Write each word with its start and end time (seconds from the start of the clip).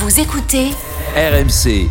Vous 0.00 0.20
écoutez 0.20 0.70
RMC. 1.16 1.88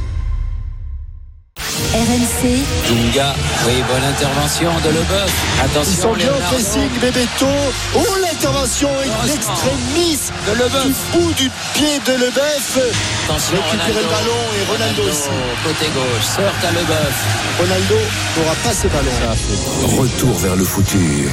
RMC 1.92 2.44
Dunga, 2.88 3.34
oui, 3.66 3.74
bonne 3.88 4.04
intervention 4.04 4.70
de 4.84 4.90
Leboeuf. 4.90 5.32
Ils 5.58 5.66
Attention, 5.66 6.02
sont 6.02 6.14
bien 6.14 6.30
au 6.30 6.40
pressing, 6.54 6.90
Bebeto. 7.02 7.48
Oh, 7.96 8.06
l'intervention 8.22 8.90
extrémiste 9.26 10.32
De 10.48 10.54
Leboeuf. 10.54 10.86
du 10.86 11.18
bout 11.20 11.34
du 11.34 11.50
pied 11.74 12.00
de 12.06 12.12
Lebeuf. 12.14 12.80
Attention, 13.26 13.56
Récupérer 13.58 14.04
le 14.04 14.10
ballon 14.10 14.42
et 14.58 14.72
Ronaldo 14.72 15.04
ici. 15.10 15.30
Côté 15.64 15.86
gauche, 15.94 16.26
sorte 16.26 16.64
à 16.64 16.72
Leboeuf. 16.72 17.26
Ronaldo 17.60 17.96
n'aura 18.38 18.56
pas 18.64 18.74
ce 18.74 18.88
ballon. 18.88 20.02
Retour 20.02 20.34
vers 20.40 20.56
le 20.56 20.64
futur. 20.66 21.30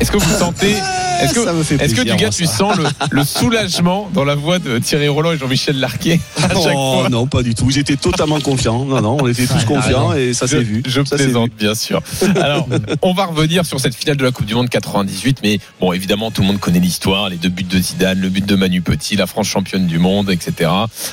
Est-ce 0.00 0.10
que 0.10 0.16
vous 0.18 0.38
sentez 0.38 0.76
Est-ce 1.24 1.42
Ça 1.44 1.52
me 1.52 1.62
fait 1.62 1.76
que, 1.76 1.82
est-ce 1.84 1.94
que 1.94 2.00
du 2.02 2.08
gars, 2.08 2.16
moi, 2.16 2.28
tu 2.30 2.46
sens 2.46 2.76
le, 2.76 2.84
le 3.10 3.24
soulagement 3.24 4.08
dans 4.14 4.24
la 4.24 4.34
voix 4.34 4.58
de 4.58 4.78
Thierry 4.78 5.08
Roland 5.08 5.32
et 5.32 5.38
Jean-Michel 5.38 5.78
Larquet 5.78 6.20
à 6.38 6.48
chaque 6.48 6.74
Oh 6.76 6.98
fois 7.00 7.08
non, 7.10 7.26
pas 7.26 7.42
du 7.42 7.54
tout. 7.54 7.66
Ils 7.70 7.78
étaient 7.78 7.96
totalement 7.96 8.40
confiants. 8.40 8.84
Non, 8.84 9.00
non, 9.00 9.16
on 9.20 9.28
était 9.28 9.46
tous 9.46 9.64
confiants 9.64 10.12
et 10.14 10.32
ça 10.34 10.46
je, 10.46 10.56
s'est 10.58 10.62
vu. 10.62 10.82
je 10.86 11.04
Ça 11.04 11.16
plaisante, 11.16 11.50
bien 11.58 11.74
sûr. 11.74 12.02
Alors, 12.40 12.68
on 13.02 13.12
va 13.14 13.26
revenir 13.26 13.64
sur 13.66 13.80
cette 13.80 13.94
finale 13.94 14.16
de 14.16 14.24
la 14.24 14.30
Coupe 14.30 14.46
du 14.46 14.54
Monde 14.54 14.68
98, 14.68 15.38
mais 15.42 15.58
bon, 15.80 15.92
évidemment, 15.92 16.30
tout 16.30 16.42
le 16.42 16.46
monde 16.48 16.58
connaît 16.60 16.80
l'histoire, 16.80 17.28
les 17.28 17.36
deux 17.36 17.48
buts 17.48 17.62
de 17.64 17.78
Zidane, 17.78 18.18
le 18.20 18.28
but 18.28 18.44
de 18.46 18.54
Manu 18.56 18.82
Petit, 18.82 19.16
la 19.16 19.26
France 19.26 19.46
championne 19.48 19.86
du 19.86 19.98
monde, 19.98 20.30
etc. 20.30 20.70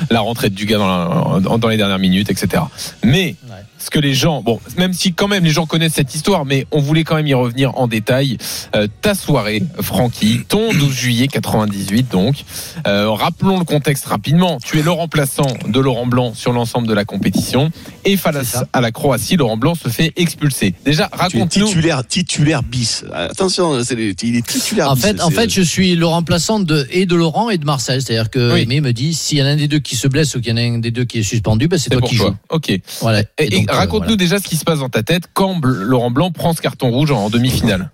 La 0.09 0.19
rentrée 0.21 0.49
de 0.49 0.55
Dugas 0.55 0.77
dans, 0.77 1.39
la- 1.39 1.57
dans 1.57 1.67
les 1.67 1.77
dernières 1.77 1.99
minutes, 1.99 2.29
etc. 2.29 2.63
Mais 3.03 3.35
ce 3.79 3.89
que 3.89 3.99
les 3.99 4.13
gens, 4.13 4.41
bon, 4.41 4.59
même 4.77 4.93
si 4.93 5.13
quand 5.13 5.27
même 5.27 5.43
les 5.43 5.49
gens 5.51 5.65
connaissent 5.65 5.93
cette 5.93 6.13
histoire, 6.13 6.45
mais 6.45 6.67
on 6.71 6.79
voulait 6.81 7.03
quand 7.03 7.15
même 7.15 7.27
y 7.27 7.33
revenir 7.33 7.77
en 7.77 7.87
détail. 7.87 8.37
Euh, 8.75 8.87
ta 9.01 9.15
soirée, 9.15 9.63
Francky, 9.81 10.41
ton 10.47 10.73
12 10.73 10.91
juillet 10.93 11.27
98, 11.27 12.09
donc. 12.11 12.43
Euh, 12.87 13.09
rappelons 13.11 13.57
le 13.59 13.65
contexte 13.65 14.05
rapidement. 14.05 14.57
Tu 14.63 14.79
es 14.79 14.83
le 14.83 14.91
remplaçant 14.91 15.47
de 15.67 15.79
Laurent 15.79 16.05
Blanc 16.05 16.33
sur 16.33 16.51
l'ensemble 16.51 16.87
de 16.87 16.93
la 16.93 17.05
compétition. 17.05 17.71
Et 18.05 18.17
face 18.17 18.57
à 18.73 18.81
la 18.81 18.91
Croatie, 18.91 19.37
Laurent 19.37 19.57
Blanc 19.57 19.75
se 19.75 19.89
fait 19.89 20.11
expulser. 20.15 20.73
Déjà, 20.85 21.09
raconte-nous. 21.11 21.67
titulaire, 21.67 22.05
titulaire 22.05 22.63
bis. 22.63 23.05
Attention, 23.13 23.83
c'est 23.83 23.95
il 24.23 24.35
est 24.35 24.45
titulaire 24.47 24.91
En 24.91 24.95
bis. 24.95 25.01
fait, 25.01 25.21
en 25.21 25.29
fait, 25.29 25.49
je 25.49 25.61
suis 25.61 25.95
le 25.95 26.05
remplaçant 26.05 26.59
de, 26.59 26.87
et 26.91 27.05
de 27.05 27.15
Laurent 27.15 27.49
et 27.49 27.57
de 27.57 27.65
Marcel. 27.65 28.01
C'est-à-dire 28.01 28.29
que 28.29 28.53
Oui. 28.53 28.61
Aimé 28.61 28.81
me 28.81 28.91
dit 28.93 29.13
s'il 29.13 29.37
y 29.37 29.41
en 29.41 29.45
a 29.45 29.49
un 29.49 29.55
des 29.55 29.67
deux 29.67 29.79
qui 29.79 29.95
se 29.95 30.07
blesse 30.07 30.35
ou 30.35 30.41
qu'il 30.41 30.51
y 30.51 30.53
en 30.53 30.57
a 30.57 30.61
un 30.61 30.79
des 30.79 30.91
deux 30.91 31.05
qui 31.05 31.19
est 31.19 31.23
suspendu, 31.23 31.67
ben 31.67 31.77
c'est 31.79 31.89
toi 31.89 32.01
qui 32.01 32.15
joues. 32.15 32.35
Ok. 32.49 32.69
Et, 32.69 32.81
Voilà. 33.01 33.23
et 33.37 33.49
donc, 33.49 33.68
raconte-nous 33.69 34.07
voilà. 34.07 34.15
déjà 34.17 34.39
ce 34.39 34.47
qui 34.47 34.55
se 34.55 34.65
passe 34.65 34.79
dans 34.79 34.89
ta 34.89 35.03
tête 35.03 35.23
quand 35.33 35.59
Laurent 35.63 36.11
Blanc 36.11 36.31
prend 36.31 36.53
ce 36.53 36.61
carton 36.61 36.89
rouge 36.89 37.11
en 37.11 37.29
demi-finale. 37.29 37.91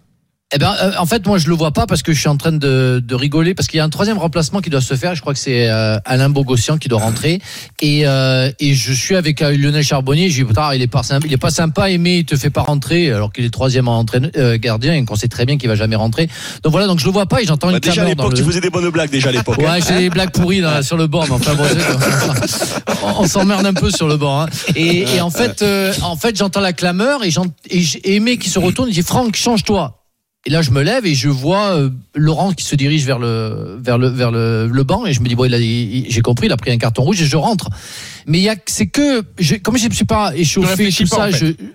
Eh 0.56 0.58
ben, 0.58 0.74
euh, 0.82 0.92
en 0.98 1.06
fait, 1.06 1.28
moi, 1.28 1.38
je 1.38 1.50
le 1.50 1.56
vois 1.56 1.72
pas 1.72 1.86
parce 1.86 2.02
que 2.02 2.14
je 2.14 2.20
suis 2.20 2.30
en 2.30 2.38
train 2.38 2.54
de, 2.54 3.04
de 3.06 3.16
rigoler 3.16 3.54
parce 3.54 3.68
qu'il 3.68 3.78
y 3.78 3.82
a 3.82 3.84
un 3.84 3.90
troisième 3.90 4.18
remplacement 4.18 4.62
qui 4.62 4.70
doit 4.70 4.80
se 4.80 4.96
faire. 4.96 5.14
Je 5.14 5.20
crois 5.20 5.34
que 5.34 5.40
c'est 5.40 5.70
euh, 5.70 5.98
Alain 6.06 6.30
Bogossian 6.30 6.78
qui 6.78 6.88
doit 6.88 7.02
rentrer. 7.02 7.42
Et, 7.82 8.08
euh, 8.08 8.50
et 8.62 8.74
je 8.74 8.94
suis 8.94 9.18
avec 9.18 9.42
euh, 9.42 9.52
Lionel 9.58 9.84
Charbonnier. 9.84 10.30
Je 10.30 10.42
dis, 10.42 10.48
putain, 10.48 10.74
il 10.74 10.82
est 10.82 10.88
pas 10.88 11.04
sympa, 11.04 11.28
il 11.28 11.34
est 11.34 11.38
pas 11.38 11.50
sympa, 11.50 11.90
Aimé, 11.90 12.20
il 12.20 12.26
te 12.26 12.38
fait 12.38 12.50
pas 12.52 12.62
rentrer 12.62 13.12
alors 13.12 13.34
qu'il 13.34 13.44
est 13.44 13.50
troisième 13.50 13.90
entraîneur, 13.90 14.32
euh, 14.38 14.58
gardien 14.58 14.94
et 14.94 15.04
qu'on 15.04 15.16
sait 15.18 15.28
très 15.28 15.46
bien 15.46 15.58
qu'il 15.58 15.68
va 15.68 15.76
jamais 15.76 15.98
rentrer. 15.98 16.30
Donc 16.64 16.72
voilà, 16.72 16.88
donc 16.88 17.00
je 17.00 17.06
le 17.06 17.12
vois 17.12 17.26
pas 17.26 17.42
et 17.42 17.46
j'entends 17.46 17.68
Bah, 17.68 17.74
une 17.74 17.80
déjà 17.80 18.04
à 18.04 18.06
l'époque, 18.06 18.32
le. 18.32 18.38
tu 18.38 18.44
faisais 18.44 18.62
des 18.62 18.70
bonnes 18.70 18.90
blagues 18.90 19.10
déjà 19.12 19.30
à 19.30 19.32
l'époque. 19.34 19.58
hein. 19.60 19.74
Ouais, 19.74 19.80
j'ai 19.86 19.98
des 19.98 20.10
blagues 20.10 20.32
pourries 20.32 20.62
là, 20.62 20.84
sur 20.84 20.96
le 20.96 21.08
banc, 21.08 21.26
mais 21.28 21.34
enfin 21.34 21.54
bon, 21.56 21.66
on, 23.04 23.24
on 23.24 23.28
s'emmerde 23.28 23.66
un 23.66 23.74
peu 23.74 23.92
sur 23.92 24.08
le 24.08 24.16
banc. 24.16 24.44
hein. 24.44 24.48
Et, 24.76 25.16
et 25.16 25.22
en 25.22 25.30
fait, 25.32 25.62
euh, 25.64 25.92
en 26.02 26.16
fait, 26.16 26.38
j'entends 26.38 26.62
la 26.62 26.72
clameur 26.72 27.24
et, 27.26 27.30
et 27.70 27.82
j'ai 27.82 28.16
Aimé 28.16 28.38
qui 28.38 28.50
se 28.50 28.60
retourne, 28.60 28.88
il 28.90 28.94
dit 28.94 29.02
Franck, 29.04 29.36
change-toi. 29.36 30.02
Et 30.48 30.52
là, 30.52 30.62
je 30.62 30.70
me 30.72 30.84
lève 30.84 31.06
et 31.08 31.16
je 31.16 31.28
vois 31.28 31.76
euh, 31.76 31.90
Laurent 32.14 32.54
qui 32.54 32.66
se 32.66 32.76
dirige 32.76 33.04
vers 33.06 33.18
le 33.18 33.80
vers 33.82 33.98
le 33.98 34.08
vers 34.08 34.30
le, 34.30 34.68
le 34.68 34.84
banc 34.84 35.06
et 35.06 35.14
je 35.14 35.22
me 35.22 35.28
dis 35.28 35.34
bon, 35.34 35.50
j'ai 35.50 36.22
compris, 36.22 36.46
il 36.46 36.52
a 36.52 36.58
pris 36.58 36.72
un 36.72 36.78
carton 36.78 37.02
rouge 37.02 37.22
et 37.22 37.26
je 37.26 37.36
rentre. 37.36 37.70
Mais 38.28 38.38
il 38.38 38.44
y 38.44 38.50
a 38.50 38.56
c'est 38.68 38.88
que 38.88 39.24
je, 39.40 39.56
comme 39.56 39.78
je 39.78 39.88
ne 39.88 39.94
suis 39.94 40.06
pas 40.06 40.36
échauffé 40.36 40.68
réfléchis 40.68 41.06
tout 41.06 41.10
pas, 41.10 41.16
ça, 41.16 41.28
en 41.28 41.32
fait. 41.32 41.58
je 41.60 41.66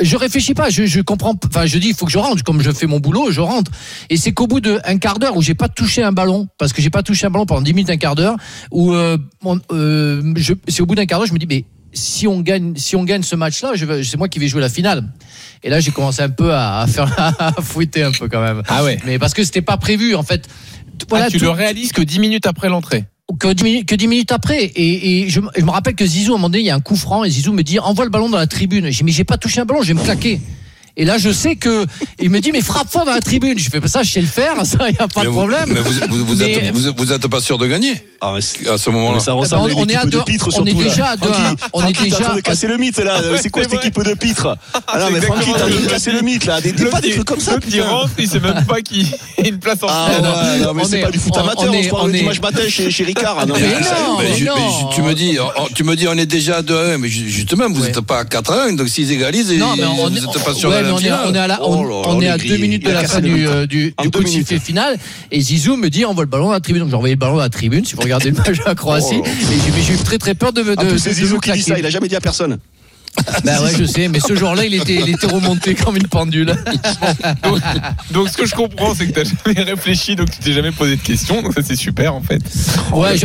je 0.00 0.16
réfléchis 0.16 0.54
pas, 0.54 0.70
je, 0.70 0.86
je 0.86 1.00
comprends. 1.00 1.34
Enfin, 1.46 1.66
je 1.66 1.78
dis, 1.78 1.88
il 1.88 1.94
faut 1.94 2.06
que 2.06 2.12
je 2.12 2.18
rentre. 2.18 2.42
Comme 2.42 2.60
je 2.60 2.70
fais 2.70 2.86
mon 2.86 3.00
boulot, 3.00 3.30
je 3.30 3.40
rentre. 3.40 3.70
Et 4.08 4.16
c'est 4.16 4.32
qu'au 4.32 4.46
bout 4.46 4.60
d'un 4.60 4.98
quart 4.98 5.18
d'heure 5.18 5.36
où 5.36 5.42
j'ai 5.42 5.54
pas 5.54 5.68
touché 5.68 6.02
un 6.02 6.12
ballon, 6.12 6.48
parce 6.58 6.72
que 6.72 6.80
j'ai 6.80 6.90
pas 6.90 7.02
touché 7.02 7.26
un 7.26 7.30
ballon 7.30 7.46
pendant 7.46 7.60
10 7.60 7.74
minutes, 7.74 7.90
un 7.90 7.96
quart 7.96 8.14
d'heure, 8.14 8.36
où 8.70 8.94
euh, 8.94 9.18
euh, 9.72 10.34
c'est 10.68 10.80
au 10.80 10.86
bout 10.86 10.94
d'un 10.94 11.06
quart 11.06 11.18
d'heure, 11.18 11.28
je 11.28 11.34
me 11.34 11.38
dis, 11.38 11.46
mais 11.46 11.64
si 11.96 12.26
on 12.28 12.40
gagne, 12.40 12.74
si 12.76 12.94
on 12.96 13.04
gagne 13.04 13.22
ce 13.22 13.34
match-là, 13.36 13.72
c'est 14.04 14.16
moi 14.16 14.28
qui 14.28 14.38
vais 14.38 14.48
jouer 14.48 14.60
la 14.60 14.68
finale. 14.68 15.04
Et 15.62 15.70
là, 15.70 15.80
j'ai 15.80 15.90
commencé 15.90 16.22
un 16.22 16.28
peu 16.28 16.52
à, 16.52 16.80
à 16.80 16.86
faire, 16.86 17.12
à 17.38 17.52
fouetter 17.60 18.02
un 18.04 18.12
peu 18.12 18.28
quand 18.28 18.40
même. 18.42 18.62
Ah 18.68 18.84
ouais. 18.84 18.98
Mais 19.06 19.18
parce 19.18 19.34
que 19.34 19.42
c'était 19.42 19.62
pas 19.62 19.76
prévu, 19.78 20.14
en 20.14 20.22
fait. 20.22 20.46
Ah, 21.12 21.26
tu 21.30 21.38
tout- 21.38 21.44
le 21.44 21.50
réalises 21.50 21.92
que 21.92 22.02
10 22.02 22.18
minutes 22.20 22.46
après 22.46 22.68
l'entrée. 22.68 23.04
que 23.40 23.52
10 23.52 23.64
minutes, 23.64 23.88
que 23.88 23.94
10 23.94 24.06
minutes 24.08 24.32
après. 24.32 24.62
Et, 24.64 25.22
et 25.24 25.28
je, 25.28 25.40
me- 25.40 25.50
je 25.56 25.62
me 25.64 25.70
rappelle 25.70 25.94
que 25.94 26.06
Zizou, 26.06 26.32
à 26.32 26.34
un 26.34 26.38
moment 26.38 26.48
donné, 26.50 26.60
il 26.60 26.66
y 26.66 26.70
a 26.70 26.74
un 26.74 26.80
coup 26.80 26.96
franc 26.96 27.24
et 27.24 27.30
Zizou 27.30 27.52
me 27.52 27.62
dit 27.62 27.78
envoie 27.78 28.04
le 28.04 28.10
ballon 28.10 28.28
dans 28.28 28.38
la 28.38 28.46
tribune. 28.46 28.84
J'ai 28.86 28.98
dit 28.98 29.04
mais 29.04 29.12
j'ai 29.12 29.24
pas 29.24 29.36
touché 29.38 29.60
un 29.60 29.64
ballon, 29.64 29.82
je 29.82 29.88
vais 29.88 29.94
me 29.94 30.02
claquer. 30.04 30.40
Et 30.98 31.04
là, 31.04 31.18
je 31.18 31.30
sais 31.30 31.56
que 31.56 31.84
il 32.20 32.30
me 32.30 32.40
dit 32.40 32.52
mais 32.52 32.62
frappe 32.62 32.90
fort 32.90 33.04
dans 33.04 33.12
la 33.12 33.20
tribune. 33.20 33.58
Je 33.58 33.68
fais 33.68 33.80
ça, 33.86 34.02
je 34.02 34.10
sais 34.12 34.20
le 34.20 34.26
faire, 34.26 34.54
ça 34.64 34.88
y 34.90 34.94
a 34.98 35.06
pas 35.08 35.20
Mais 35.20 35.22
de 35.24 35.28
vous- 35.28 35.36
problème. 35.36 35.64
Mais 35.68 35.80
vous, 35.80 35.92
vous, 36.08 36.24
vous 36.24 36.34
Mais- 36.36 36.52
êtes, 36.52 36.74
vous, 36.74 36.92
vous 36.96 37.12
êtes 37.12 37.26
pas 37.26 37.40
sûr 37.40 37.58
de 37.58 37.66
gagner 37.66 37.92
Ah, 38.20 38.32
mais 38.34 38.68
à 38.70 38.78
ce 38.78 38.90
moment-là. 38.90 39.16
mais 39.18 39.20
ça 39.22 39.32
Eh 39.32 39.34
ben, 39.34 39.40
ressemble 39.40 39.72
on- 39.72 39.78
à 39.78 39.82
on 39.82 39.86
est 39.88 39.94
à 39.94 39.98
l'équipe 40.04 40.04
de 40.10 40.16
deux- 40.18 40.24
Pitre 40.24 40.48
on 40.56 40.64
est 40.64 40.72
déjà 40.72 41.06
à 41.08 41.16
deux- 41.16 41.28
Francky, 41.28 41.56
on 41.74 41.86
est 41.86 41.92
déjà- 42.02 42.16
train 42.16 42.34
de 42.36 42.40
casser 42.40 42.66
le 42.66 42.78
mythe 42.78 42.98
là. 42.98 43.20
C'est 43.42 43.50
quoi 43.50 43.62
cette 43.64 43.74
équipe 43.74 44.02
de 44.02 44.14
Pitre 44.14 44.56
Ah 44.86 44.98
non 44.98 45.10
mais 45.12 45.20
C'est 45.20 45.26
Francky, 45.26 45.52
train 45.52 45.68
de 45.68 45.86
casser 45.86 46.12
le 46.12 46.22
mythe 46.22 46.46
là. 46.46 46.60
Des, 46.62 46.72
pas 46.72 47.00
des 47.02 47.10
trucs 47.10 47.24
comme 47.26 47.40
ça. 47.40 47.58
Il 47.70 47.82
rentre, 47.82 48.10
il 48.18 48.26
sait 48.28 48.40
même 48.40 48.64
pas 48.64 48.76
a 48.76 48.78
une 49.48 49.58
place 49.58 49.82
en 49.82 49.88
Ah 49.88 50.08
non, 50.62 50.72
mais 50.74 50.82
On 50.82 50.86
c'est 50.86 50.98
est- 51.00 51.02
pas 51.02 51.10
du 51.10 51.18
foot 51.18 51.34
on- 51.36 51.40
amateur, 51.40 51.66
on 51.68 51.72
est- 51.74 51.82
se 51.84 51.88
parle 51.90 52.02
on 52.04 52.06
le 52.06 52.14
est- 52.14 52.18
dimanche 52.20 52.40
matin 52.40 52.62
chez, 52.68 53.04
Ricard. 53.04 53.36
Ah, 53.38 53.44
Mais 53.46 53.52
mais- 53.52 53.60
Mais 53.60 53.68
mais 53.68 53.76
mais 54.18 54.94
tu 54.94 55.02
me 55.02 55.12
dis, 55.14 55.36
oh, 55.40 55.68
tu 55.74 55.84
me 55.84 55.94
dis, 55.94 56.08
on 56.08 56.14
est 56.16 56.26
déjà 56.26 56.56
à 56.58 56.62
2-1, 56.62 56.96
mais 56.98 57.08
ju- 57.08 57.28
justement, 57.28 57.68
vous 57.68 57.82
n'êtes 57.82 58.00
pas 58.00 58.20
à 58.20 58.24
4-1, 58.24 58.72
donc 58.76 58.88
s'ils 58.88 59.12
égalisent, 59.12 59.50
mais 59.50 59.58
vous 59.58 60.06
est- 60.06 60.10
n'êtes 60.10 60.44
pas 60.44 60.54
sûr 60.54 60.70
de 60.70 60.85
mais 60.86 60.92
on, 60.92 60.98
est, 60.98 61.12
on 61.12 61.34
est 61.34 61.38
à 61.38 61.46
la- 61.46 61.62
on, 61.62 61.80
Oh 61.80 61.82
là 61.82 61.88
là, 61.88 61.94
on 62.06 62.16
on 62.16 62.20
est 62.20 62.24
est 62.24 62.28
à 62.28 62.38
grillé. 62.38 62.54
deux 62.56 62.60
minutes 62.62 62.84
de 62.86 62.90
la 62.90 63.04
fin 63.06 63.20
du, 63.20 63.46
euh, 63.46 63.66
du, 63.66 63.92
coup 64.12 64.22
de 64.22 64.28
sifflet 64.28 64.58
final. 64.58 64.96
Et 65.30 65.40
Zizou 65.40 65.76
me 65.76 65.88
dit 65.90 66.04
envoie 66.04 66.24
le 66.24 66.30
ballon 66.30 66.46
dans 66.46 66.52
la 66.52 66.60
tribune. 66.60 66.82
Donc 66.82 66.90
j'ai 66.90 66.96
envoyé 66.96 67.14
le 67.14 67.18
ballon 67.18 67.34
dans 67.36 67.42
la 67.42 67.48
tribune. 67.50 67.84
Si 67.84 67.94
vous 67.94 68.02
regardez 68.02 68.30
le 68.30 68.36
match 68.36 68.58
la 68.64 68.74
Croatie, 68.74 69.20
Oh 69.22 69.26
et 69.26 69.82
j'ai 69.82 69.94
eu 69.94 69.96
très 69.98 70.18
très 70.18 70.34
peur 70.34 70.52
de, 70.52 70.62
de, 70.62 70.74
de, 70.74 70.90
de 70.92 70.96
Zizou 70.96 71.38
qui 71.40 71.52
dit 71.52 71.62
ça, 71.62 71.78
il 71.78 71.84
a 71.86 71.90
jamais 71.90 72.08
dit 72.08 72.16
à 72.16 72.20
personne. 72.20 72.58
Bah 73.44 73.62
ouais, 73.62 73.72
je 73.78 73.84
sais, 73.84 74.08
mais 74.08 74.20
ce 74.20 74.34
jour-là, 74.36 74.64
il 74.66 74.74
était, 74.74 74.94
il 74.96 75.08
était 75.08 75.26
remonté 75.26 75.74
comme 75.74 75.96
une 75.96 76.06
pendule. 76.08 76.54
Donc, 77.42 77.60
donc, 78.12 78.28
ce 78.28 78.36
que 78.36 78.46
je 78.46 78.54
comprends, 78.54 78.94
c'est 78.94 79.06
que 79.08 79.20
tu 79.20 79.26
n'as 79.26 79.54
jamais 79.54 79.70
réfléchi, 79.70 80.16
donc 80.16 80.30
tu 80.30 80.38
t'es 80.38 80.52
jamais 80.52 80.72
posé 80.72 80.96
de 80.96 81.00
questions. 81.02 81.42
Donc 81.42 81.52
ça, 81.54 81.60
c'est 81.62 81.76
super 81.76 82.14
en 82.14 82.22
fait. 82.22 82.40
Ouais, 82.92 83.16
je- 83.16 83.24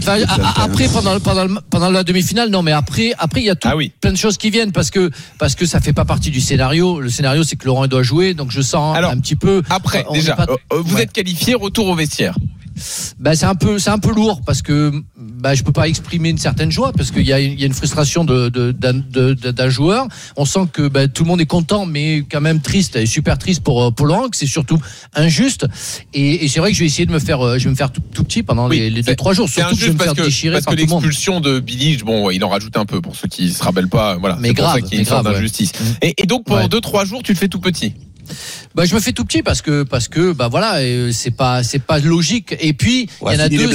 après, 0.62 0.88
pendant, 0.88 1.20
pendant, 1.20 1.48
pendant 1.70 1.90
la 1.92 2.04
demi-finale, 2.04 2.50
non, 2.50 2.62
mais 2.64 2.72
après, 2.72 3.14
après, 3.18 3.42
il 3.42 3.46
y 3.46 3.50
a 3.50 3.56
tout, 3.56 3.68
Ah 3.72 3.76
oui. 3.76 3.92
plein 4.02 4.12
de 4.12 4.18
choses 4.18 4.38
qui 4.38 4.50
viennent 4.50 4.72
parce 4.72 4.90
que, 4.92 5.12
parce 5.38 5.56
que 5.56 5.66
ça 5.66 5.80
fait 5.80 5.94
pas 5.94 6.06
partie 6.06 6.32
du 6.32 6.42
scénario. 6.42 7.00
Le 7.00 7.10
scénario, 7.10 7.44
c'est 7.44 7.56
que 7.56 7.66
Laurent 7.66 7.88
doit 7.88 8.04
jouer, 8.04 8.34
donc 8.34 8.52
je 8.52 8.62
sens 8.62 8.96
Alors, 8.96 9.12
un 9.12 9.18
petit 9.20 9.36
peu. 9.36 9.62
Après, 9.70 10.06
déjà, 10.14 10.36
pas- 10.36 10.46
euh, 10.50 10.56
euh, 10.74 10.82
vous 10.84 10.96
Ouais. 10.96 11.04
êtes 11.04 11.12
qualifié, 11.14 11.54
retour 11.56 11.88
au 11.88 11.96
vestiaire. 11.96 12.36
Bah, 13.20 13.36
c'est 13.36 13.46
un 13.46 13.56
peu, 13.56 13.80
c'est 13.80 13.90
un 13.90 14.00
peu 14.00 14.14
lourd 14.14 14.42
parce 14.46 14.62
que 14.62 14.92
bah, 15.18 15.54
je 15.56 15.64
peux 15.64 15.72
pas 15.72 15.88
exprimer 15.88 16.30
une 16.30 16.38
certaine 16.38 16.72
joie 16.72 16.92
parce 16.94 17.12
qu'il 17.12 17.26
y 17.26 17.34
a, 17.34 17.40
y 17.40 17.64
a 17.64 17.66
une 17.66 17.74
frustration 17.74 18.24
de, 18.26 18.50
d'un, 18.50 19.70
joueur. 19.70 20.08
On 20.38 20.46
sent 20.46 20.68
que 20.72 20.88
bah, 20.88 21.08
tout 21.08 21.24
le 21.24 21.30
monde 21.30 21.42
est 21.42 21.46
content, 21.46 21.86
mais 21.86 22.24
quand 22.30 22.42
même 22.42 22.62
triste 22.62 22.96
et 22.96 23.06
super 23.06 23.38
triste 23.38 23.64
pour 23.64 23.94
pour 23.94 24.06
Laurent, 24.06 24.30
que 24.30 24.38
c'est 24.38 24.48
surtout 24.48 24.80
injuste. 25.14 25.66
Et, 26.14 26.46
et 26.46 26.48
c'est 26.48 26.60
vrai 26.60 26.70
que 26.72 26.76
je 26.76 26.82
vais 26.82 26.88
essayer 26.88 27.06
de 27.06 27.12
me 27.12 27.20
faire, 27.20 27.42
euh, 27.46 27.58
je 27.58 27.66
vais 27.66 27.70
me 27.70 27.76
faire 27.76 27.92
tout, 27.92 28.02
tout 28.14 28.24
petit 28.24 28.44
pendant 28.44 28.70
Oui, 28.70 28.80
les, 28.80 28.90
les 28.90 29.04
deux 29.04 29.16
trois 29.16 29.34
jours. 29.34 29.48
C'est 29.50 29.62
Surtout 29.62 29.76
que 29.76 29.82
je 29.82 29.86
vais 29.86 29.92
injuste 29.92 30.00
me 30.00 30.06
parce 30.06 30.16
faire 30.16 30.24
que, 30.24 30.30
déchirer 30.30 30.54
parce 30.54 30.66
par 30.66 30.76
que 30.76 30.80
l'expulsion 30.80 31.40
de 31.42 31.60
Billy, 31.60 31.98
bon, 31.98 32.30
il 32.32 32.44
en 32.44 32.50
rajoute 32.50 32.78
un 32.78 32.86
peu 32.86 33.02
pour 33.02 33.16
ceux 33.16 33.28
qui 33.28 33.52
se 33.52 33.64
rappellent 33.64 33.90
pas. 33.90 34.16
Voilà, 34.18 34.38
Mais 34.40 34.50
c'est 34.50 34.54
pour 34.56 34.64
grave, 34.66 34.76
ça 34.76 34.82
qu'il 34.82 34.94
y 34.94 34.98
a 34.98 35.00
une 35.00 35.06
sorte 35.06 35.24
grave, 35.24 35.34
ouais. 35.34 35.40
d'injustice. 35.40 35.72
Mm. 35.80 35.86
Et, 36.04 36.14
et 36.18 36.26
donc 36.26 36.46
pendant 36.46 36.62
Ouais. 36.62 36.68
2-3 36.68 37.06
jours, 37.06 37.24
tu 37.24 37.34
le 37.34 37.38
fais 37.38 37.48
tout 37.48 37.60
petit. 37.60 37.94
Bah, 38.76 38.86
je 38.86 38.96
me 38.96 39.00
fais 39.00 39.12
tout 39.12 39.26
petit 39.26 39.44
parce 39.44 39.62
que 39.62 39.84
parce 39.84 40.08
que 40.08 40.32
bah 40.34 40.48
voilà 40.50 40.76
euh, 40.78 41.12
c'est 41.12 41.32
pas 41.32 41.64
c'est 41.64 41.80
pas 41.80 42.00
logique. 42.00 42.56
Et 42.60 42.74
puis 42.74 43.10
il 43.22 43.26
Ouais, 43.26 43.36
y 43.36 43.38
en 43.38 43.42
a 43.42 43.50
deux 43.50 43.70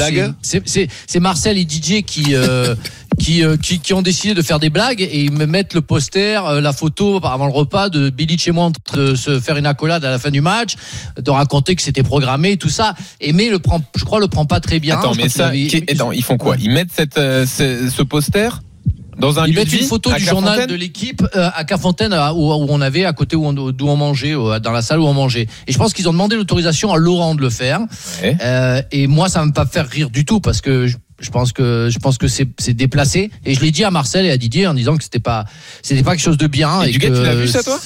c'est- 1.06 1.20
Marcel 1.20 1.58
et 1.58 1.62
DJ 1.68 2.02
qui 2.02 2.34
euh, 2.34 2.74
qui, 3.18 3.42
euh, 3.44 3.56
qui 3.56 3.78
qui 3.80 3.92
ont 3.94 4.02
décidé 4.02 4.34
de 4.34 4.42
faire 4.42 4.58
des 4.58 4.70
blagues 4.70 5.00
et 5.00 5.20
ils 5.24 5.32
me 5.32 5.46
mettent 5.46 5.74
le 5.74 5.80
poster 5.80 6.40
euh, 6.46 6.60
la 6.60 6.72
photo 6.72 7.20
avant 7.24 7.46
le 7.46 7.52
repas 7.52 7.88
de 7.88 8.10
Billy 8.10 8.38
chez 8.38 8.52
moi 8.52 8.70
de 8.94 9.14
se 9.14 9.40
faire 9.40 9.56
une 9.56 9.66
accolade 9.66 10.04
à 10.04 10.10
la 10.10 10.18
fin 10.18 10.30
du 10.30 10.40
match 10.40 10.74
de 11.20 11.30
raconter 11.30 11.74
que 11.76 11.82
c'était 11.82 12.02
programmé 12.02 12.56
tout 12.56 12.68
ça. 12.68 12.94
Aimé 13.20 13.48
le 13.50 13.58
prend 13.58 13.80
je 13.96 14.04
crois 14.04 14.20
le 14.20 14.28
prend 14.28 14.44
pas 14.46 14.60
très 14.60 14.80
bien. 14.80 14.98
Attends, 14.98 15.14
mais 15.14 15.28
ça, 15.28 15.52
attends, 15.90 16.12
ils 16.12 16.22
font 16.22 16.36
quoi? 16.36 16.56
Ils 16.58 16.70
mettent 16.70 16.92
cette, 16.94 17.18
euh, 17.18 17.46
ce, 17.46 17.88
ce 17.90 18.02
poster 18.02 18.48
dans 19.18 19.38
un 19.38 19.46
Ils 19.46 19.54
mettent 19.54 19.72
une 19.72 19.86
photo 19.86 20.12
du 20.12 20.24
journal 20.24 20.66
de 20.66 20.74
l'équipe 20.74 21.22
euh, 21.34 21.48
à 21.54 21.64
Carfontaine 21.64 22.12
à- 22.12 22.34
où, 22.34 22.52
où 22.52 22.66
on 22.68 22.80
avait 22.80 23.04
à 23.04 23.12
côté 23.12 23.36
où 23.36 23.46
on, 23.46 23.52
d'où 23.52 23.88
on 23.88 23.96
mangeait 23.96 24.34
euh, 24.34 24.58
dans 24.60 24.72
la 24.72 24.82
salle 24.82 25.00
où 25.00 25.06
on 25.06 25.14
mangeait. 25.14 25.46
Et 25.66 25.72
je 25.72 25.78
pense 25.78 25.92
qu'ils 25.94 26.08
ont 26.08 26.12
demandé 26.12 26.36
l'autorisation 26.36 26.92
à 26.92 26.96
Laurent 26.96 27.34
de 27.34 27.40
le 27.40 27.50
faire. 27.50 27.80
Ouais. 28.22 28.36
Euh, 28.42 28.82
et 28.92 29.06
moi 29.06 29.28
ça 29.28 29.40
va 29.40 29.46
me 29.46 29.52
pas 29.52 29.66
faire 29.66 29.88
rire 29.88 30.10
du 30.10 30.24
tout 30.24 30.40
parce 30.40 30.60
que 30.60 30.86
je, 30.86 30.96
je 31.18 31.30
pense 31.30 31.52
que 31.52 31.88
je 31.90 31.98
pense 31.98 32.18
que 32.18 32.28
c'est 32.28 32.48
c'est 32.58 32.74
déplacé. 32.74 33.30
Et 33.44 33.54
je 33.54 33.60
l'ai 33.60 33.70
dit 33.70 33.84
à 33.84 33.90
Marcel 33.90 34.26
et 34.26 34.30
à 34.30 34.36
Didier 34.36 34.66
en 34.66 34.74
disant 34.74 34.96
que 34.96 35.02
c'était 35.04 35.18
pas 35.18 35.44
c'était 35.82 36.02
pas 36.02 36.12
quelque 36.12 36.24
chose 36.24 36.38
de 36.38 36.46
bien. 36.46 36.82
Et 36.82 36.90
du 36.90 36.98
gars, 36.98 37.08
que 37.08 37.16
tu 37.16 37.22
l'as 37.22 37.34
vu 37.34 37.48
ça, 37.48 37.62
toi? 37.62 37.78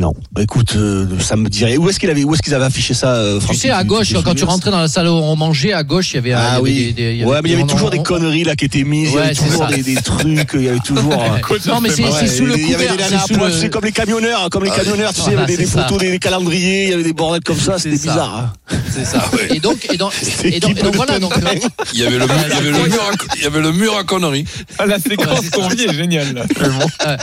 Non. 0.00 0.14
Écoute, 0.38 0.76
euh, 0.76 1.04
ça 1.18 1.36
me 1.36 1.48
dirait. 1.50 1.76
Où 1.76 1.90
est-ce 1.90 2.00
qu'il 2.00 2.08
avait, 2.08 2.24
où 2.24 2.32
est-ce 2.32 2.40
qu'ils 2.40 2.54
avaient 2.54 2.64
affiché 2.64 2.94
ça 2.94 3.16
euh, 3.16 3.38
Tu 3.50 3.54
sais, 3.54 3.70
à 3.70 3.84
gauche, 3.84 4.14
quand 4.24 4.34
tu 4.34 4.44
rentrais 4.44 4.70
dans 4.70 4.80
la 4.80 4.88
salle 4.88 5.06
où 5.08 5.10
on 5.10 5.36
mangeait, 5.36 5.74
à 5.74 5.82
gauche, 5.82 6.12
il 6.12 6.16
y 6.16 6.18
avait. 6.20 6.30
y 6.30 6.32
Ah 6.32 6.52
avait 6.54 6.62
oui. 6.62 6.92
des- 6.96 7.16
des- 7.18 7.24
ouais, 7.24 7.40
mais 7.42 7.50
il 7.50 7.52
y 7.52 7.54
avait 7.60 7.70
toujours 7.70 7.88
on- 7.88 7.90
des 7.90 8.02
conneries 8.02 8.44
là 8.44 8.56
qui 8.56 8.64
étaient 8.64 8.82
mises. 8.84 9.10
il 9.12 9.16
y 9.16 9.18
avait 9.18 9.34
toujours 9.34 9.66
des, 9.66 9.82
des 9.82 9.96
trucs. 9.96 10.50
Il 10.54 10.62
y 10.62 10.68
avait 10.70 10.78
toujours. 10.78 11.12
euh, 11.22 11.58
Non, 11.66 11.82
mais 11.82 11.90
c'est 11.90 12.02
Ouais, 12.04 12.26
sous 12.26 12.46
le 12.46 12.56
il 12.58 12.70
y 12.70 12.74
avait 12.74 12.86
couvert. 12.86 12.96
des 12.96 13.16
c'est 13.26 13.34
le- 13.36 13.50
tu 13.52 13.58
sais, 13.58 13.68
comme 13.68 13.84
les 13.84 13.92
camionneurs, 13.92 14.48
comme 14.50 14.64
les 14.64 14.70
camionneurs, 14.70 15.12
tu 15.12 15.20
sais, 15.20 15.32
il 15.32 15.38
y 15.38 15.42
avait 15.42 15.56
des, 15.56 15.66
photos, 15.66 15.98
des, 15.98 16.10
des 16.12 16.18
calendriers, 16.18 16.84
il 16.84 16.90
y 16.90 16.94
avait 16.94 17.02
des 17.02 17.12
bordels 17.12 17.42
comme 17.44 17.58
ça, 17.60 17.78
c'était 17.78 17.90
bizarre. 17.98 18.52
hein. 18.70 18.76
C'est 18.90 19.04
ça. 19.04 19.22
Et 19.50 19.60
donc, 19.60 19.86
et 19.92 19.96
donc, 19.98 20.12
et 20.44 20.60
donc, 20.60 20.76
voilà. 20.96 21.18
Donc, 21.18 21.34
Tonnerre. 21.34 21.52
Il 21.92 22.00
y 22.00 22.04
avait 22.06 22.18
le, 22.18 22.24
il 22.24 22.54
y 22.54 22.56
avait 22.56 22.70
le 22.70 22.88
mur, 22.88 23.02
à, 23.02 23.36
il 23.36 23.42
y 23.42 23.46
avait 23.46 23.60
le 23.60 23.72
mur 23.72 23.96
à 23.98 24.04
conneries. 24.04 24.46
Ah, 24.78 24.86
La 24.86 24.98
séquence 24.98 25.50
qu'on 25.50 25.68
vit 25.68 25.84
est 25.84 25.92
géniale. 25.94 26.34
Là. 26.34 27.16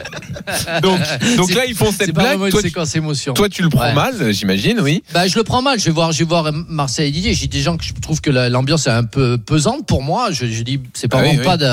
donc, 0.82 1.00
donc 1.38 1.54
là, 1.54 1.66
ils 1.66 1.76
font 1.76 1.92
cette 1.98 2.12
blague. 2.14 2.40
Vraiment 2.70 2.84
une 2.84 2.84
Toi, 2.84 2.84
tu- 2.86 2.90
séquence 2.92 2.96
émotion. 2.96 3.34
toi, 3.34 3.50
tu 3.50 3.62
le 3.62 3.70
prends 3.70 3.82
Ouais. 3.82 3.94
mal, 3.94 4.32
j'imagine, 4.34 4.80
oui. 4.82 5.04
Bah, 5.14 5.28
je 5.28 5.36
le 5.38 5.44
prends 5.44 5.62
mal. 5.62 5.80
Je 5.80 5.86
vais 5.86 5.92
voir, 5.92 6.12
je 6.12 6.20
vais 6.20 6.26
voir 6.26 6.52
Marseille 6.70 7.10
et 7.10 7.12
Didier. 7.12 7.34
J'ai 7.34 7.48
des 7.48 7.62
gens 7.62 7.78
que 7.78 7.84
je 7.84 7.94
trouve 8.02 8.22
que 8.22 8.30
la- 8.30 8.50
l'ambiance 8.50 8.88
est 8.88 8.92
un 8.92 9.04
peu 9.04 9.38
pesante 9.38 9.86
pour 9.86 10.04
moi. 10.04 10.32
Je, 10.32 10.46
je 10.46 10.64
dis, 10.64 10.80
c'est 10.94 11.08
pas 11.08 11.18
Ah 11.20 11.22
vraiment 11.24 11.40
oui. 11.40 11.46
pas 11.46 11.58
de, 11.58 11.66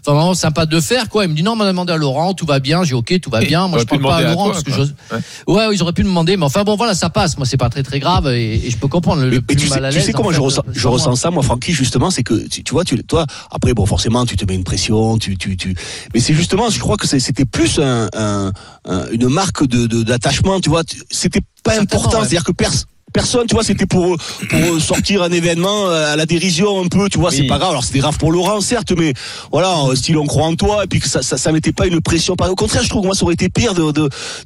enfin, 0.00 0.12
vraiment 0.14 0.34
sympa 0.34 0.66
de 0.66 0.80
faire 0.80 1.08
quoi. 1.08 1.24
Il 1.24 1.30
me 1.30 1.34
dit 1.34 1.42
non, 1.42 1.52
on 1.52 1.56
m'a 1.56 1.66
demandé 1.66 1.92
à 1.92 1.96
Laurent, 1.96 2.34
tout 2.34 2.46
va 2.46 2.58
bien. 2.60 2.82
J'ai 2.84 2.94
ok, 2.94 3.20
tout 3.20 3.30
va 3.30 3.40
bien. 3.40 3.68
Moi, 3.68 3.78
je 3.80 3.84
parle 3.84 4.02
pas 4.02 4.16
à 4.16 4.22
Laurent 4.22 4.44
toi, 4.46 4.52
parce 4.52 4.64
que 4.64 4.70
quoi. 4.72 4.84
je, 5.48 5.52
ouais, 5.52 5.74
ils 5.74 5.82
auraient 5.82 5.92
pu 5.92 6.02
me 6.02 6.08
demander. 6.08 6.36
Mais 6.36 6.44
enfin 6.44 6.64
bon, 6.64 6.76
voilà, 6.76 6.94
ça 6.94 7.10
passe. 7.10 7.36
Moi, 7.36 7.46
c'est 7.46 7.56
pas 7.56 7.68
très 7.70 7.82
très 7.82 8.00
grave 8.00 8.26
et, 8.28 8.66
et 8.66 8.70
je 8.70 8.76
peux 8.76 8.88
comprendre. 8.88 9.20
Le, 9.22 9.26
Mais, 9.28 9.34
le 9.36 9.40
mais 9.40 9.54
plus 9.54 9.56
tu 9.56 9.68
sais, 9.68 9.74
mal 9.74 9.84
à 9.86 9.88
tu 9.90 9.96
l'aise, 9.96 10.06
sais 10.06 10.12
comment 10.12 10.28
en 10.30 10.32
je 10.32 10.40
ressens, 10.40 10.62
je 10.72 10.88
ressens 10.88 11.16
ça, 11.16 11.30
moi, 11.30 11.42
Francky, 11.42 11.72
justement, 11.72 12.10
c'est 12.10 12.22
que 12.22 12.34
tu, 12.48 12.62
tu 12.62 12.72
vois, 12.72 12.84
tu, 12.84 13.02
toi, 13.04 13.26
après, 13.50 13.74
bon, 13.74 13.86
forcément, 13.86 14.24
tu 14.26 14.36
te 14.36 14.44
mets 14.44 14.54
une 14.54 14.64
pression, 14.64 15.18
tu, 15.18 15.36
tu, 15.36 15.56
tu, 15.56 15.74
mais 16.14 16.20
c'est 16.20 16.34
justement, 16.34 16.70
je 16.70 16.78
crois 16.78 16.96
que 16.96 17.06
c'était 17.06 17.44
plus 17.44 17.78
un, 17.78 18.08
un- 18.14 18.52
un- 18.84 19.06
une 19.12 19.28
marque 19.28 19.66
de, 19.66 19.86
de- 19.86 20.02
d'attachement, 20.30 20.60
tu 20.60 20.70
vois, 20.70 20.82
c'était 21.10 21.40
pas 21.62 21.80
important, 21.80 22.18
ouais. 22.18 22.20
c'est-à-dire 22.20 22.44
que 22.44 22.52
personne. 22.52 22.88
Personne, 23.12 23.46
tu 23.46 23.54
vois, 23.54 23.64
c'était 23.64 23.86
pour 23.86 24.16
pour 24.48 24.80
sortir 24.80 25.22
un 25.22 25.30
événement 25.32 25.88
euh, 25.88 26.12
à 26.12 26.16
la 26.16 26.26
dérision 26.26 26.82
un 26.84 26.88
peu, 26.88 27.08
tu 27.08 27.18
vois, 27.18 27.30
c'est 27.30 27.44
pas 27.44 27.58
grave. 27.58 27.70
Alors 27.70 27.84
c'était 27.84 27.98
grave 28.00 28.16
pour 28.18 28.30
Laurent, 28.32 28.60
certes, 28.60 28.92
mais 28.96 29.12
voilà, 29.50 29.74
euh, 29.88 29.94
style 29.94 30.16
on 30.18 30.26
croit 30.26 30.46
en 30.46 30.54
toi, 30.54 30.84
et 30.84 30.86
puis 30.86 31.00
que 31.00 31.08
ça 31.08 31.22
ça, 31.22 31.36
ça 31.36 31.52
mettait 31.52 31.72
pas 31.72 31.86
une 31.86 32.00
pression. 32.00 32.34
Au 32.38 32.54
contraire, 32.54 32.82
je 32.82 32.88
trouve 32.88 33.02
que 33.02 33.06
moi 33.06 33.14
ça 33.16 33.24
aurait 33.24 33.34
été 33.34 33.48
pire 33.48 33.74
de 33.74 33.90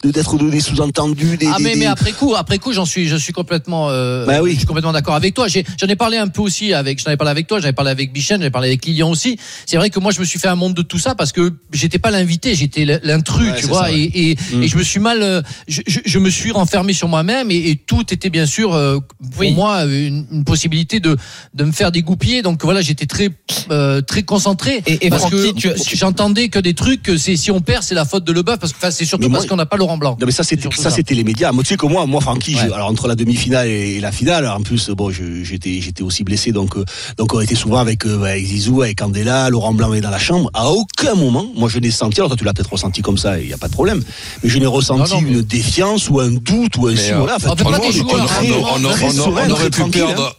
d'être 0.05 0.39
de, 0.39 0.51
des 0.51 0.61
sous-entendus, 0.61 1.37
des, 1.37 1.47
Ah 1.53 1.57
mais, 1.61 1.73
des- 1.75 1.81
mais 1.81 1.87
après 1.87 2.13
coup, 2.13 2.35
après 2.35 2.59
coup, 2.59 2.73
j'en 2.73 2.85
suis, 2.87 3.07
je 3.09 3.17
suis 3.17 3.33
complètement, 3.33 3.89
euh, 3.91 4.25
Bah 4.27 4.41
oui. 4.43 4.53
je 4.53 4.59
suis 4.59 4.67
complètement 4.67 4.93
d'accord 4.93 5.15
avec 5.15 5.35
toi. 5.35 5.47
J'ai- 5.49 5.65
J'en 5.81 5.89
ai, 5.89 5.97
parlé 5.97 6.17
un 6.17 6.29
peu 6.29 6.41
aussi 6.43 6.73
avec, 6.73 7.03
j'en 7.05 7.11
ai 7.11 7.17
parlé 7.17 7.31
avec 7.31 7.47
toi, 7.47 7.61
j'avais 7.61 7.73
parlé 7.73 7.91
avec 7.91 8.13
Bichen, 8.13 8.39
j'avais 8.39 8.51
parlé 8.51 8.69
avec 8.69 8.85
Lilian 8.87 9.11
aussi. 9.11 9.39
C'est 9.67 9.77
vrai 9.77 9.91
que 9.91 9.99
moi, 10.01 10.11
je 10.13 10.21
me 10.21 10.25
suis 10.25 10.39
fait 10.39 10.49
un 10.49 10.55
monde 10.57 10.75
de 10.75 10.83
tout 10.83 10.99
ça 10.99 11.15
parce 11.15 11.33
que 11.33 11.53
j'étais 11.73 11.99
pas 11.99 12.11
l'invité, 12.11 12.55
j'étais 12.55 12.85
l'intrus, 13.03 13.51
Ouais, 13.53 13.61
tu 13.61 13.67
vois, 13.67 13.85
ça, 13.87 13.91
ouais. 13.93 13.99
et, 14.01 14.31
et, 14.31 14.37
Mm. 14.55 14.63
et 14.63 14.69
je 14.69 14.77
me 14.79 14.83
suis 14.83 15.01
mal, 15.01 15.23
euh, 15.23 15.43
je, 15.69 15.81
je, 15.87 16.01
je 16.05 16.19
me 16.19 16.31
suis 16.31 16.51
renfermé 16.53 16.93
sur 16.93 17.09
moi-même 17.09 17.51
et, 17.51 17.57
et 17.71 17.77
tout 17.77 18.05
était 18.13 18.31
bien 18.31 18.47
sûr 18.47 18.54
euh, 18.63 18.99
pour 19.33 19.41
Oui. 19.41 19.53
moi 19.53 19.85
une, 19.85 20.27
une 20.31 20.45
possibilité 20.45 21.01
de 21.01 21.17
de 21.55 21.65
me 21.65 21.73
faire 21.73 21.91
dégoupiller. 21.93 22.43
Donc 22.43 22.63
voilà, 22.65 22.81
j'étais 22.81 23.07
très 23.07 23.29
euh, 23.71 24.01
très 24.01 24.23
concentré 24.23 24.83
Et- 24.87 25.07
et 25.07 25.11
parce 25.11 25.23
Francky, 25.23 25.55
que 25.55 25.71
j'entendais 25.95 26.49
que 26.49 26.59
des 26.59 26.75
trucs 26.75 27.03
que 27.03 27.17
c'est 27.17 27.37
si 27.37 27.51
on 27.51 27.61
perd, 27.61 27.83
c'est 27.83 27.95
la 27.95 28.05
faute 28.05 28.25
de 28.25 28.33
Leboeuf 28.33 28.59
parce 28.59 28.73
que 28.73 28.79
enfin, 28.79 28.91
c'est 28.91 29.05
surtout 29.05 29.29
moi- 29.29 29.39
parce 29.39 29.49
qu'on 29.49 29.57
n'a 29.57 29.67
pas 29.67 29.77
Laurent 29.77 29.97
Blanc. 29.97 30.17
Non 30.21 30.27
mais 30.27 30.33
ça 30.33 30.45
c'était 30.45 30.63
surtout 30.63 30.77
ça 30.83 30.91
ça. 30.91 30.97
c'était 30.97 31.15
les 31.15 31.25
médias. 31.25 31.53
Moi 31.53 31.63
tu 31.65 31.71
sais 31.71 31.77
que 31.77 31.87
moi 31.87 32.07
moi 32.07 32.21
Francky, 32.21 32.53
je- 32.55 32.59
alors 32.73 32.89
entre 32.89 33.09
la 33.09 33.15
demi-finale 33.15 33.69
et, 33.69 33.97
et 33.97 34.01
la 34.01 34.13
finale, 34.13 34.47
en 34.47 34.61
plus 34.63 34.91
bon 34.91 35.11
j'étais 35.11 35.81
j'étais 35.81 36.03
aussi 36.03 36.25
blessé 36.25 36.53
donc 36.53 36.77
euh, 36.77 36.85
donc 37.19 37.35
on 37.35 37.41
était 37.41 37.55
souvent 37.55 37.79
avec 37.79 38.07
euh, 38.07 38.23
avec 38.25 38.45
Zizou, 38.47 38.83
avec 38.83 38.99
Candela, 38.99 39.51
Laurent 39.51 39.73
Blanc 39.75 39.93
est 39.95 40.01
dans 40.01 40.11
la 40.11 40.19
chambre. 40.19 40.51
À 40.55 40.71
aucun 40.71 41.15
moment 41.15 41.47
moi 41.55 41.69
je 41.69 41.79
n'ai 41.79 41.91
senti 41.91 42.21
alors 42.21 42.29
toi 42.31 42.37
tu 42.37 42.45
l'as 42.45 42.53
peut-être 42.53 42.73
ressenti 42.73 43.03
comme 43.03 43.19
ça, 43.19 43.41
il 43.41 43.49
y 43.49 43.53
a 43.53 43.59
pas 43.59 43.69
de 43.69 43.73
problème. 43.73 44.03
Mais 44.43 44.49
je 44.51 44.59
n'ai 44.59 44.67
ressenti 44.67 45.13
Non, 45.15 45.21
non, 45.21 45.27
mais- 45.27 45.33
une 45.33 45.43
défiance 45.43 46.09
ou 46.11 46.21
un 46.21 46.31
doute 46.31 46.77
ou 46.77 46.87
un 46.89 46.95
euh, 46.97 47.17
voilà. 47.19 47.37
On 47.47 47.57
fait 47.57 47.65
pas 47.65 47.79
des 47.79 47.93
joueurs, 47.93 48.29
on, 48.53 48.57
on- 48.57 48.85
on- 48.85 49.23
on- 49.23 49.51
aurait 49.51 49.65
pu 49.65 49.71
tranquille, 49.71 50.03
hein. 50.03 50.07
perdre. 50.07 50.37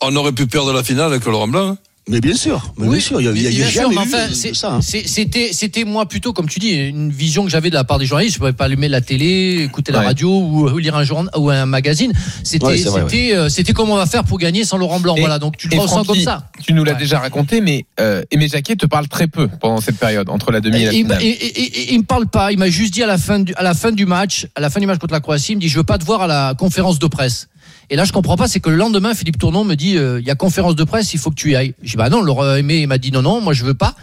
On 0.00 0.14
aurait 0.16 0.32
pu 0.32 0.46
perdre 0.46 0.72
la 0.72 0.82
finale 0.84 1.06
avec 1.12 1.24
le 1.24 1.32
Laurent 1.32 1.48
Blanc. 1.48 1.76
Mais 2.08 2.20
bien 2.20 2.34
sûr, 2.34 2.72
mais 2.78 2.88
bien 2.88 3.00
sûr, 3.00 3.20
il 3.20 3.24
y 3.26 3.28
a, 3.28 3.32
il 3.32 3.42
y 3.42 3.46
a- 3.46 3.50
il 3.50 3.64
sûr, 3.64 3.82
jamais 3.82 3.94
mais 3.96 4.02
eu 4.02 4.14
enfin, 4.14 4.28
de- 4.28 4.54
ça. 4.54 4.72
hein. 4.72 4.80
C'était, 4.82 5.50
c'était 5.52 5.84
moi 5.84 6.06
plutôt, 6.06 6.32
comme 6.32 6.48
tu 6.48 6.58
dis, 6.58 6.70
une 6.70 7.10
vision 7.10 7.44
que 7.44 7.50
j'avais 7.50 7.68
de 7.68 7.74
la 7.74 7.84
part 7.84 7.98
des 7.98 8.06
journalistes. 8.06 8.34
Je 8.34 8.38
pouvais 8.38 8.52
pas 8.52 8.64
allumer 8.64 8.88
la 8.88 9.00
télé, 9.00 9.62
écouter 9.64 9.92
la 9.92 10.00
radio 10.00 10.30
ou, 10.30 10.68
ou 10.70 10.78
lire 10.78 10.96
un 10.96 11.04
journal 11.04 11.30
ou 11.36 11.50
un 11.50 11.66
magazine. 11.66 12.12
C'était, 12.44 12.64
Ouais, 12.66 12.78
c'était, 12.78 13.34
euh, 13.34 13.48
c'était 13.48 13.72
comment 13.72 13.94
on 13.94 13.96
va 13.98 14.06
faire 14.06 14.24
pour 14.24 14.38
gagner 14.38 14.64
sans 14.64 14.78
Laurent 14.78 15.00
Blanc. 15.00 15.16
Et- 15.16 15.20
voilà, 15.20 15.38
donc 15.38 15.56
tu 15.56 15.68
le 15.68 15.76
ressens 15.78 16.04
Francky, 16.04 16.08
comme 16.08 16.20
ça. 16.20 16.50
Tu 16.64 16.72
nous 16.72 16.82
l'as 16.84 16.92
Ouais. 16.92 16.98
déjà 16.98 17.18
raconté, 17.18 17.60
mais 17.60 17.84
euh, 18.00 18.22
Aimé 18.30 18.48
Jacquet 18.48 18.76
te 18.76 18.86
parle 18.86 19.06
très 19.08 19.26
peu 19.28 19.48
pendant 19.60 19.80
cette 19.80 19.98
période, 19.98 20.28
entre 20.30 20.50
la 20.50 20.60
demi 20.60 20.80
et 20.82 20.84
la 20.86 20.90
finale. 20.92 21.22
et- 21.22 21.26
et- 21.28 21.62
et- 21.62 21.92
il 21.94 21.98
me 21.98 22.04
parle 22.04 22.26
pas. 22.26 22.52
Il 22.52 22.58
m'a 22.58 22.70
juste 22.70 22.94
dit 22.94 23.02
à 23.02 23.06
la 23.06 23.18
fin 23.18 23.38
du, 23.40 23.52
à 23.54 23.62
la 23.62 23.74
fin 23.74 23.92
du 23.92 24.06
match, 24.06 24.46
à 24.54 24.60
la 24.60 24.70
fin 24.70 24.80
du 24.80 24.86
match 24.86 24.98
contre 24.98 25.12
la 25.14 25.20
Croatie, 25.20 25.52
il 25.52 25.56
me 25.56 25.60
dit 25.60 25.68
je 25.68 25.76
veux 25.76 25.84
pas 25.84 25.98
te 25.98 26.04
voir 26.04 26.22
à 26.22 26.26
la 26.26 26.54
conférence 26.58 26.98
de 26.98 27.06
presse. 27.06 27.48
Et 27.90 27.96
là, 27.96 28.04
je 28.04 28.12
comprends 28.12 28.36
pas, 28.36 28.48
c'est 28.48 28.60
que 28.60 28.68
le 28.68 28.76
lendemain, 28.76 29.14
Philippe 29.14 29.38
Tournon 29.38 29.64
me 29.64 29.74
dit 29.74 29.96
euh, 29.96 30.20
il 30.20 30.26
y 30.26 30.30
a 30.30 30.34
conférence 30.34 30.76
de 30.76 30.84
presse, 30.84 31.14
il 31.14 31.18
faut 31.18 31.30
que 31.30 31.36
tu 31.36 31.52
y 31.52 31.56
ailles. 31.56 31.74
Je 31.82 31.90
dis 31.90 31.96
bah 31.96 32.10
non, 32.10 32.20
Laurent 32.20 32.54
Aimé 32.54 32.78
il 32.80 32.86
m'a 32.86 32.98
dit 32.98 33.10
non 33.10 33.22
non, 33.22 33.40
moi 33.40 33.54
je 33.54 33.64
veux 33.64 33.74
pas. 33.74 33.94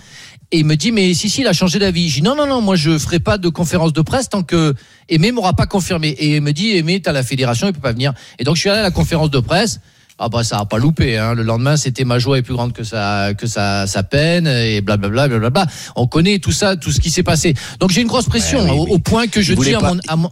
Et 0.51 0.59
il 0.59 0.65
me 0.65 0.75
dit 0.75 0.91
mais 0.91 1.13
si 1.13 1.29
si, 1.29 1.41
il 1.41 1.47
a 1.47 1.53
changé 1.53 1.77
d'avis. 1.77 2.09
Je 2.09 2.15
dis 2.15 2.21
non 2.23 2.35
non 2.35 2.47
non, 2.47 2.61
moi 2.61 2.75
je 2.75 2.97
ferai 2.97 3.19
pas 3.19 3.37
de 3.37 3.49
conférence 3.49 3.93
de 3.93 4.01
presse 4.01 4.29
tant 4.29 4.41
que 4.43 4.73
Aimé 5.09 5.31
m'aura 5.31 5.53
pas 5.53 5.67
confirmé. 5.67 6.09
Et 6.09 6.35
il 6.35 6.41
me 6.41 6.51
dit 6.51 6.75
Aimé, 6.77 6.99
t'as 6.99 7.11
la 7.11 7.23
fédération, 7.23 7.67
il 7.67 7.73
peut 7.73 7.79
pas 7.79 7.91
venir. 7.91 8.13
Et 8.39 8.43
donc 8.43 8.55
je 8.55 8.61
suis 8.61 8.69
allé 8.69 8.79
à 8.79 8.83
la 8.83 8.91
conférence 8.91 9.29
de 9.29 9.39
presse. 9.39 9.79
Ah 10.17 10.29
bah 10.29 10.43
ça 10.43 10.59
a 10.59 10.65
pas 10.65 10.77
loupé. 10.77 11.17
Hein. 11.17 11.33
Le 11.33 11.43
lendemain, 11.43 11.75
c'était 11.75 12.05
ma 12.05 12.19
joie 12.19 12.37
est 12.37 12.41
plus 12.41 12.53
grande 12.53 12.71
que 12.73 12.83
sa 12.83 13.33
que 13.33 13.47
sa, 13.47 13.85
sa 13.85 14.01
peine 14.01 14.47
et 14.47 14.81
blablabla 14.81 15.27
blablabla. 15.27 15.67
On 15.95 16.07
connaît 16.07 16.39
tout 16.39 16.53
ça, 16.53 16.77
tout 16.77 16.89
ce 16.91 17.01
qui 17.01 17.09
s'est 17.11 17.21
passé. 17.23 17.53
Donc 17.79 17.91
j'ai 17.91 18.01
une 18.01 18.07
grosse 18.07 18.25
pression 18.25 18.63
Ouais, 18.63 18.71
oui, 18.71 18.77
au, 18.77 18.83
oui. 18.85 18.91
au 18.93 18.99
point 18.99 19.27
que 19.27 19.41
je 19.41 19.53
dis 19.53 19.75
à 19.75 19.79
mon 19.81 19.99
à 20.07 20.15
mon, 20.15 20.31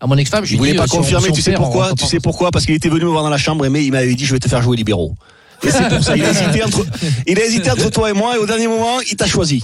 à 0.00 0.06
mon 0.06 0.16
ex-femme, 0.16 0.44
je 0.44 0.56
lui 0.56 0.70
dis, 0.70 0.74
pas 0.74 0.84
euh, 0.84 0.86
confirmer, 0.86 1.30
tu 1.30 1.42
sais 1.42 1.52
pourquoi 1.52 1.92
Tu 1.94 2.06
sais 2.06 2.20
pourquoi? 2.20 2.50
Parce 2.50 2.64
qu'il 2.64 2.74
était 2.74 2.88
venu 2.88 3.04
me 3.04 3.10
voir 3.10 3.22
dans 3.22 3.30
la 3.30 3.38
chambre, 3.38 3.68
mais 3.68 3.84
il 3.84 3.92
m'avait 3.92 4.14
dit 4.14 4.24
je 4.24 4.32
vais 4.32 4.38
te 4.38 4.48
faire 4.48 4.62
jouer 4.62 4.76
libéraux. 4.76 5.14
Et 5.62 5.70
c'est 5.70 5.88
pour 5.88 6.02
ça, 6.02 6.16
il 6.16 6.24
a 6.24 6.30
hésité 6.30 6.64
entre, 6.64 6.86
il 7.26 7.38
a 7.38 7.44
hésité 7.44 7.70
entre 7.70 7.90
toi 7.90 8.08
et 8.08 8.14
moi, 8.14 8.36
et 8.36 8.38
au 8.38 8.46
dernier 8.46 8.66
moment, 8.66 9.00
il 9.00 9.16
t'a 9.16 9.26
choisi. 9.26 9.62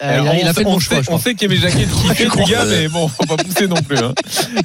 Euh, 0.00 0.20
Alors, 0.20 0.34
il 0.40 0.46
a, 0.46 0.50
on 0.50 0.54
fait 0.54 0.60
le 0.62 0.66
on 0.68 0.78
choix, 0.78 0.96
sait- 0.98 1.02
je 1.02 1.10
On 1.10 1.12
crois. 1.18 1.30
sait 1.30 1.34
qu'Aimé 1.34 1.56
Jacquet 1.56 1.82
est 1.82 1.90
kiffé 1.92 2.24
du 2.28 2.50
gars, 2.52 2.64
mais 2.66 2.86
bon, 2.88 3.08
faut 3.08 3.26
pas 3.26 3.36
pousser 3.36 3.66
non 3.66 3.82
plus. 3.82 3.98
hein. 3.98 4.12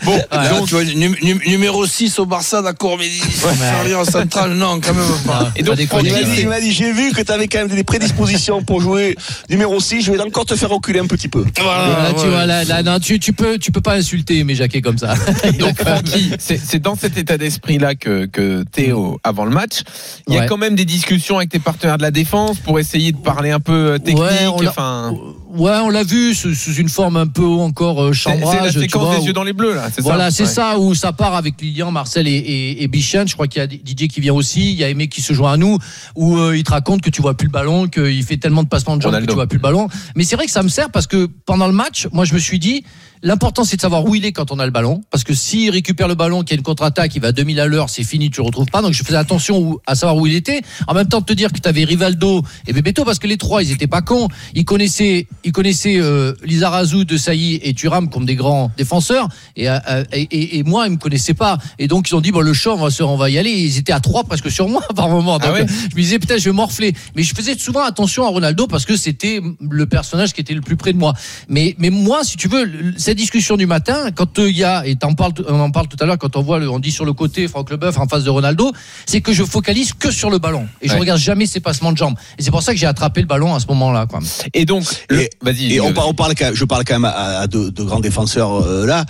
Bon, 0.06 0.15
donc, 0.51 0.68
tu 0.68 0.75
vois, 0.75 0.83
num- 0.83 1.15
num- 1.24 1.39
numéro 1.47 1.85
6 1.88 2.19
au 2.19 2.25
Barça, 2.25 2.62
d'accord, 2.62 2.97
mais 3.00 3.09
Charlier 3.57 3.95
central, 4.06 4.53
non, 4.53 4.80
quand 4.80 4.94
même 4.94 5.06
pas. 5.25 5.51
et 5.56 5.63
donc, 5.63 5.75
Il 5.80 5.88
m'a 5.88 6.01
déconner. 6.01 6.24
dit, 6.24 6.41
il 6.41 6.47
m'a 6.47 6.59
dit, 6.62 6.71
j'ai 6.71 6.91
vu 6.91 7.12
que 7.13 7.21
tu 7.21 7.31
avais 7.31 7.47
quand 7.47 7.59
même 7.59 7.68
des 7.69 7.83
prédispositions 7.83 8.63
pour 8.63 8.80
jouer 8.81 9.15
numéro 9.50 9.80
6, 9.80 10.01
je 10.03 10.12
vais 10.12 10.21
encore 10.21 10.45
te 10.45 10.56
faire 10.56 10.69
reculer 10.69 11.00
un 11.00 11.07
petit 11.07 11.27
peu. 11.27 11.44
Voilà, 11.62 12.12
tu 12.13 12.19
ouais. 12.21 12.30
vois, 12.30 12.45
là, 12.45 12.63
là, 12.63 12.83
non, 12.83 13.00
tu, 13.00 13.19
tu 13.19 13.33
peux, 13.33 13.57
tu 13.57 13.71
peux 13.71 13.81
pas 13.81 13.95
insulter 13.95 14.44
mes 14.44 14.53
Jacquet 14.56 14.81
comme 14.81 14.97
ça. 15.00 15.15
Donc 15.59 15.80
Francky, 15.81 16.31
c'est 16.39 16.80
dans 16.81 16.95
cet 16.95 17.18
état 17.18 17.38
d'esprit-là 17.38 17.95
que, 17.95 18.25
que 18.27 18.63
Théo, 18.71 19.19
avant 19.24 19.45
le 19.45 19.51
match, 19.51 19.81
il 20.27 20.33
y 20.33 20.38
a 20.38 20.41
Ouais. 20.41 20.45
quand 20.47 20.57
même 20.57 20.75
des 20.75 20.85
discussions 20.85 21.38
avec 21.38 21.50
tes 21.50 21.59
partenaires 21.59 21.97
de 21.97 22.01
la 22.03 22.12
défense 22.12 22.57
pour 22.59 22.77
essayer 22.80 23.12
de 23.13 23.18
parler 23.18 23.52
un 23.52 23.59
peu 23.59 23.94
euh, 23.94 23.97
technique. 23.97 24.23
On 24.47 24.68
enfin, 24.68 25.13
Ouais, 25.56 25.77
on 25.83 25.89
l'a 25.89 26.03
vu 26.03 26.33
sous, 26.33 26.53
sous 26.56 26.73
une 26.73 26.89
forme 26.89 27.15
un 27.18 27.27
peu 27.27 27.45
encore 27.45 28.01
euh, 28.01 28.13
c'est 28.13 28.30
la 28.30 28.35
chambrage. 28.39 28.73
séquence 28.80 29.03
vois, 29.03 29.15
des 29.18 29.21
où- 29.21 29.25
yeux 29.27 29.33
dans 29.33 29.44
les 29.44 29.53
bleus 29.53 29.75
là. 29.75 29.89
Voilà, 29.99 30.31
c'est 30.31 30.44
Ouais. 30.44 30.49
ça 30.49 30.80
où 30.80 30.94
ça 30.95 31.13
part 31.13 31.35
avec 31.35 31.61
Lilian, 31.61 31.92
Marcel 31.92 32.27
et, 32.27 32.31
et, 32.31 32.83
et 32.83 32.87
Bichen. 32.87 33.27
Je 33.27 33.33
crois 33.33 33.47
qu'il 33.47 33.59
y 33.61 33.63
a 33.63 33.68
Didier 33.68 34.07
qui 34.07 34.19
vient 34.21 34.33
aussi. 34.33 34.71
Il 34.71 34.77
y 34.77 34.83
a 34.83 34.89
Aimé 34.89 35.07
qui 35.07 35.21
se 35.21 35.33
joint 35.33 35.53
à 35.53 35.57
nous, 35.57 35.77
où 36.15 36.37
euh, 36.37 36.57
il 36.57 36.63
te 36.63 36.71
raconte 36.71 37.01
que 37.01 37.09
tu 37.09 37.21
vois 37.21 37.35
plus 37.35 37.45
le 37.47 37.51
ballon, 37.51 37.87
qu'il 37.87 38.23
fait 38.23 38.37
tellement 38.37 38.63
de 38.63 38.68
passements 38.69 38.97
de 38.97 39.01
jambes 39.01 39.19
que 39.19 39.25
tu 39.25 39.33
vois 39.33 39.47
plus 39.47 39.57
le 39.57 39.61
ballon. 39.63 39.87
Mais 40.15 40.23
c'est 40.23 40.35
vrai 40.35 40.45
que 40.45 40.51
ça 40.51 40.63
me 40.63 40.69
sert 40.69 40.89
parce 40.89 41.07
que 41.07 41.30
pendant 41.45 41.68
le 41.68 41.73
match, 41.73 42.07
moi 42.11 42.25
je 42.25 42.33
me 42.33 42.39
suis 42.39 42.59
dit, 42.59 42.83
l'important 43.23 43.63
c'est 43.63 43.77
de 43.77 43.81
savoir 43.81 44.06
où 44.06 44.13
il 44.15 44.25
est 44.25 44.31
quand 44.33 44.51
on 44.51 44.59
a 44.59 44.65
le 44.65 44.71
ballon, 44.71 45.01
parce 45.09 45.23
que 45.23 45.33
s'il 45.33 45.71
récupère 45.71 46.07
le 46.07 46.15
ballon, 46.15 46.42
qu'il 46.44 46.51
y 46.51 46.53
a 46.53 46.57
une 46.57 46.63
contre-attaque, 46.63 47.15
il 47.15 47.21
va 47.21 47.30
à 47.30 47.31
2000 47.31 47.59
à 47.59 47.65
l'heure, 47.65 47.89
c'est 47.89 48.03
fini, 48.03 48.30
tu 48.30 48.42
le 48.42 48.45
retrouves 48.45 48.68
pas. 48.68 48.81
Donc 48.81 48.94
je 48.94 49.03
faisais 49.03 49.18
attention 49.18 49.57
où- 49.59 49.80
à 49.87 49.95
savoir 49.95 50.18
où 50.18 50.27
il 50.27 50.35
était. 50.35 50.61
En 50.87 50.94
même 50.94 51.07
temps 51.07 51.21
de 51.21 51.25
te 51.25 51.33
dire 51.33 51.51
que 51.51 51.59
tu 51.59 51.68
avais 51.68 51.83
Rivaldo 51.85 52.44
et 52.68 52.73
Bebeto, 52.73 53.03
parce 53.06 53.18
que 53.19 53.27
les 53.27 53.37
trois, 53.37 53.63
ils 53.63 53.71
étaient 53.71 53.87
pas 53.87 54.01
cons. 54.01 54.27
Ils 54.53 54.65
connaissaient, 54.65 55.27
ils 55.44 55.51
connaissaient 55.51 55.97
euh, 55.99 56.33
Lizarazu, 56.44 57.06
De 57.06 57.18
Sailly 57.18 57.59
et 57.63 57.73
Thuram 57.73 58.09
comme 58.09 58.25
des 58.25 58.35
grands 58.35 58.71
défenseurs. 58.77 59.27
Et, 59.56 59.69
euh, 59.69 59.80
et, 60.11 60.57
et- 60.59 60.63
moi, 60.63 60.85
ils 60.87 60.92
me 60.92 60.97
connaissaient 60.97 61.33
pas. 61.33 61.57
Et 61.80 61.87
donc 61.87 62.09
ils 62.09 62.15
ont 62.15 62.21
dit 62.21 62.31
bon 62.31 62.42
le 62.42 62.53
champ, 62.53 62.73
on 62.73 62.77
va, 62.83 62.89
se- 62.92 63.03
on 63.03 63.15
va 63.18 63.30
y 63.30 63.37
aller. 63.37 63.51
Ils 63.51 63.77
étaient 63.77 63.94
à 63.94 63.99
trois 64.01 64.23
presque 64.25 64.51
sur 64.51 64.68
moi 64.68 64.81
par 64.95 65.07
moment. 65.09 65.39
Donc 65.39 65.47
Ah 65.49 65.53
ouais 65.53 65.65
je 65.68 65.95
me 65.95 66.01
disais 66.01 66.19
peut-être 66.19 66.39
je 66.39 66.49
vais 66.49 66.56
morfler. 66.56 66.94
Mais 67.15 67.23
je 67.23 67.33
faisais 67.33 67.57
souvent 67.57 67.83
attention 67.83 68.25
à 68.25 68.30
Ronaldo 68.30 68.68
parce 68.68 68.85
que 68.85 68.97
c'était 68.97 69.42
le 69.61 69.85
personnage 69.85 70.33
qui 70.33 70.42
était 70.42 70.53
le 70.53 70.61
plus 70.61 70.75
près 70.75 70.92
de 70.94 70.97
moi. 70.97 71.13
Mais 71.47 71.75
mais 71.77 71.89
moi, 71.89 72.23
si 72.23 72.35
tu 72.37 72.47
veux, 72.47 72.69
cette 73.14 73.20
discussion 73.20 73.58
du 73.58 73.68
matin, 73.68 74.10
quand 74.16 74.40
euh, 74.40 74.50
il 74.50 74.58
y 74.58 74.64
a 74.64 74.88
et 74.88 74.96
parles, 74.96 75.34
on 75.48 75.60
en 75.60 75.70
parle 75.70 75.88
tout 75.88 75.98
à 76.00 76.06
l'heure 76.08 76.18
quand 76.18 76.36
on 76.36 76.42
voit 76.42 76.58
le, 76.58 76.68
on 76.68 76.80
dit 76.80 76.90
sur 76.92 77.06
le 77.06 77.14
côté 77.14 77.48
Franck 77.48 77.70
Leboeuf 77.70 78.00
en 78.00 78.08
face 78.08 78.24
de 78.24 78.30
Ronaldo, 78.32 78.72
c'est 79.06 79.22
que 79.22 79.34
je 79.34 79.44
focalise 79.44 79.94
que 79.94 80.10
sur 80.10 80.32
le 80.32 80.40
ballon 80.40 80.68
et 80.82 80.88
je 80.88 80.94
Ouais. 80.94 81.00
regarde 81.02 81.20
jamais 81.20 81.46
ses 81.46 81.60
passements 81.60 81.92
de 81.92 81.98
jambes. 81.98 82.16
Et 82.40 82.42
c'est 82.42 82.50
pour 82.50 82.64
ça 82.64 82.72
que 82.74 82.80
j'ai 82.80 82.88
attrapé 82.88 83.22
le 83.22 83.28
ballon 83.28 83.54
à 83.54 83.60
ce 83.60 83.68
moment-là. 83.68 84.08
Quoi. 84.08 84.20
Et 84.56 84.66
donc, 84.66 84.84
le- 85.12 85.22
Et- 85.22 85.30
vas-y. 85.44 85.74
Et 85.74 85.80
on, 85.80 85.94
par- 85.94 86.08
on 86.10 86.16
parle, 86.16 86.34
je 86.54 86.66
parle 86.66 86.84
quand 86.86 86.96
même 86.96 87.06
à, 87.06 87.42
à 87.42 87.46
deux, 87.48 87.70
deux 87.70 87.84
grands 87.86 88.00
défenseurs 88.00 88.66
euh, 88.66 88.88
là. 88.88 89.06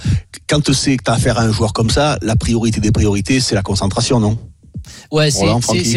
Quand 0.50 0.60
tu 0.62 0.74
sais 0.74 0.98
que 0.98 1.04
tu 1.06 1.12
as 1.12 1.14
affaire 1.14 1.38
à 1.40 1.44
un 1.44 1.52
joueur 1.54 1.72
comme 1.72 1.90
ça, 1.90 2.18
la 2.22 2.36
priorité 2.36 2.82
des 2.82 2.92
priorités, 2.92 3.40
c'est 3.40 3.56
la 3.56 3.62
concentration, 3.62 4.20
non? 4.20 4.38
Ouais, 5.12 5.32
c'est 5.32 5.46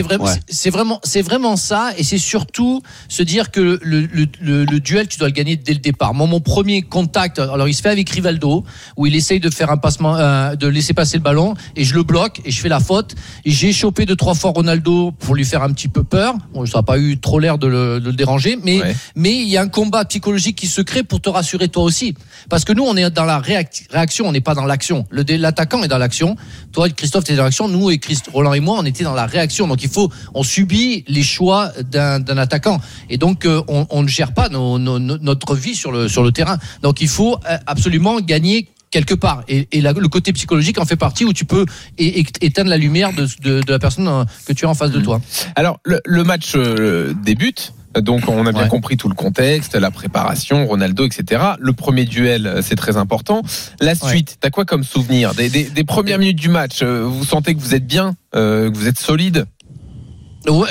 vraiment, 0.03 0.25
Ouais. 0.25 0.33
c'est- 0.49 0.71
vraiment, 0.71 1.01
c'est 1.03 1.23
vraiment 1.23 1.57
ça, 1.57 1.91
et 1.99 2.03
c'est 2.05 2.19
surtout 2.19 2.83
se 3.09 3.23
dire 3.23 3.51
que 3.51 3.61
le, 3.83 4.09
le, 4.13 4.27
le, 4.41 4.65
le 4.65 4.81
duel, 4.81 5.09
tu 5.09 5.19
dois 5.19 5.29
le 5.29 5.33
gagner 5.35 5.57
dès 5.57 5.73
le 5.73 5.79
départ. 5.81 6.15
Moi, 6.15 6.27
mon 6.27 6.41
premier 6.41 6.83
contact, 6.83 7.39
alors 7.39 7.67
il 7.69 7.75
se 7.75 7.83
fait 7.83 7.89
avec 7.89 8.09
Rivaldo, 8.11 8.65
où 8.97 9.07
il 9.07 9.15
essaye 9.17 9.41
de 9.41 9.51
faire 9.51 9.71
un 9.71 9.77
passement, 9.77 10.17
euh, 10.17 10.55
de 10.55 10.67
laisser 10.69 10.95
passer 10.95 11.17
le 11.17 11.23
ballon, 11.23 11.55
et 11.75 11.85
je 11.85 11.95
le 11.95 12.03
bloque 12.03 12.41
et 12.45 12.51
je 12.51 12.61
fais 12.61 12.69
la 12.69 12.81
faute. 12.81 13.15
J'ai 13.45 13.73
chopé 13.73 14.07
deux 14.07 14.17
trois 14.17 14.35
fois 14.35 14.51
Ronaldo 14.51 15.13
pour 15.13 15.35
lui 15.35 15.45
faire 15.45 15.63
un 15.63 15.73
petit 15.73 15.89
peu 15.89 16.05
peur. 16.05 16.35
Bon, 16.55 16.65
ça 16.67 16.79
n'a 16.79 16.83
pas 16.83 16.99
eu 16.99 17.19
trop 17.19 17.39
l'air 17.41 17.59
de 17.59 17.67
le, 17.67 18.01
de 18.01 18.07
le 18.11 18.17
déranger, 18.17 18.57
mais 18.63 18.81
Ouais. 18.83 18.97
mais 19.17 19.35
il 19.35 19.49
y 19.49 19.57
a 19.57 19.63
un 19.63 19.69
combat 19.69 20.05
psychologique 20.05 20.57
qui 20.57 20.67
se 20.67 20.81
crée 20.83 21.03
pour 21.03 21.21
te 21.21 21.29
rassurer 21.29 21.69
toi 21.69 21.83
aussi, 21.83 22.15
parce 22.49 22.65
que 22.65 22.73
nous, 22.73 22.85
on 22.85 22.97
est 22.97 23.11
dans 23.11 23.25
la 23.25 23.41
réac- 23.41 23.87
réaction, 23.91 24.27
on 24.29 24.33
n'est 24.33 24.41
pas 24.41 24.55
dans 24.55 24.65
l'action. 24.67 25.07
L'attaquant 25.11 25.83
est 25.83 25.89
dans 25.89 25.99
l'action. 25.99 26.37
Toi, 26.73 26.89
Christophe, 26.91 27.25
tu 27.25 27.33
es 27.33 27.37
dans 27.37 27.45
l'action. 27.45 27.69
Nous 27.69 27.91
et 27.91 27.99
Christ, 27.99 28.27
Roland 28.33 28.53
et 28.53 28.61
moi, 28.67 28.77
on 28.83 28.85
était 28.93 29.05
dans 29.05 29.15
la 29.23 29.27
réaction. 29.27 29.65
Donc 29.71 29.81
il 29.87 29.89
faut, 29.97 30.09
on 30.35 30.43
subit 30.43 31.05
les 31.17 31.23
choix 31.35 31.63
d'un 31.93 32.39
attaquant. 32.47 32.79
Et 33.13 33.17
donc 33.25 33.39
euh, 33.47 33.63
on, 33.69 33.87
on 33.97 34.03
ne 34.03 34.09
gère 34.19 34.33
pas 34.41 34.49
nos- 34.49 34.79
nos- 34.87 34.99
nos- 34.99 35.19
notre 35.31 35.55
vie 35.65 35.77
sur 35.83 35.91
le 35.97 36.09
sur 36.15 36.23
le 36.27 36.33
terrain. 36.39 36.59
Donc 36.83 37.01
il 37.01 37.09
faut 37.17 37.35
euh, 37.49 37.57
absolument 37.67 38.17
gagner 38.33 38.59
quelque 38.91 39.15
part. 39.25 39.39
Et, 39.49 39.69
et 39.77 39.81
la- 39.81 39.93
le 40.07 40.09
côté 40.17 40.33
psychologique 40.33 40.79
en 40.79 40.87
fait 40.91 40.97
partie 40.97 41.25
où 41.25 41.33
tu 41.41 41.45
peux 41.45 41.65
é- 41.99 42.21
é- 42.21 42.47
éteindre 42.49 42.71
la 42.71 42.79
lumière 42.87 43.13
de, 43.19 43.25
de, 43.47 43.53
de 43.69 43.73
la 43.77 43.79
personne 43.79 44.09
euh, 44.09 44.25
que 44.47 44.53
tu 44.53 44.65
as 44.67 44.69
en 44.69 44.75
face 44.75 44.91
de 44.99 45.01
toi. 45.01 45.21
Alors, 45.55 45.77
le, 45.85 46.01
le 46.05 46.23
match 46.25 46.53
euh, 46.55 47.15
débute. 47.31 47.73
Donc, 48.01 48.29
on 48.29 48.47
a 48.47 48.53
bien 48.53 48.63
Ouais. 48.63 48.69
compris 48.69 48.97
tout 48.97 49.09
le 49.09 49.15
contexte, 49.15 49.75
la 49.75 49.91
préparation, 49.91 50.67
Ronaldo, 50.67 51.05
etc. 51.07 51.43
Le 51.59 51.73
premier 51.73 52.05
duel, 52.05 52.47
euh, 52.47 52.63
c'est 52.63 52.75
très 52.77 52.97
important. 52.97 53.43
La 53.81 53.95
suite, 53.95 54.37
t'as 54.41 54.51
quoi 54.51 54.65
comme 54.65 54.85
souvenir? 54.85 55.35
Des, 55.35 55.49
des, 55.49 55.65
des 55.65 55.85
premières 55.85 56.19
minutes 56.19 56.39
du 56.39 56.49
match 56.49 56.81
euh, 56.83 57.05
Vous 57.05 57.25
sentez 57.25 57.55
que 57.55 57.61
vous 57.61 57.75
êtes 57.75 57.87
bien, 57.87 58.15
euh, 58.35 58.71
que 58.71 58.77
vous 58.77 58.89
êtes 58.89 58.99
solide? 58.99 59.47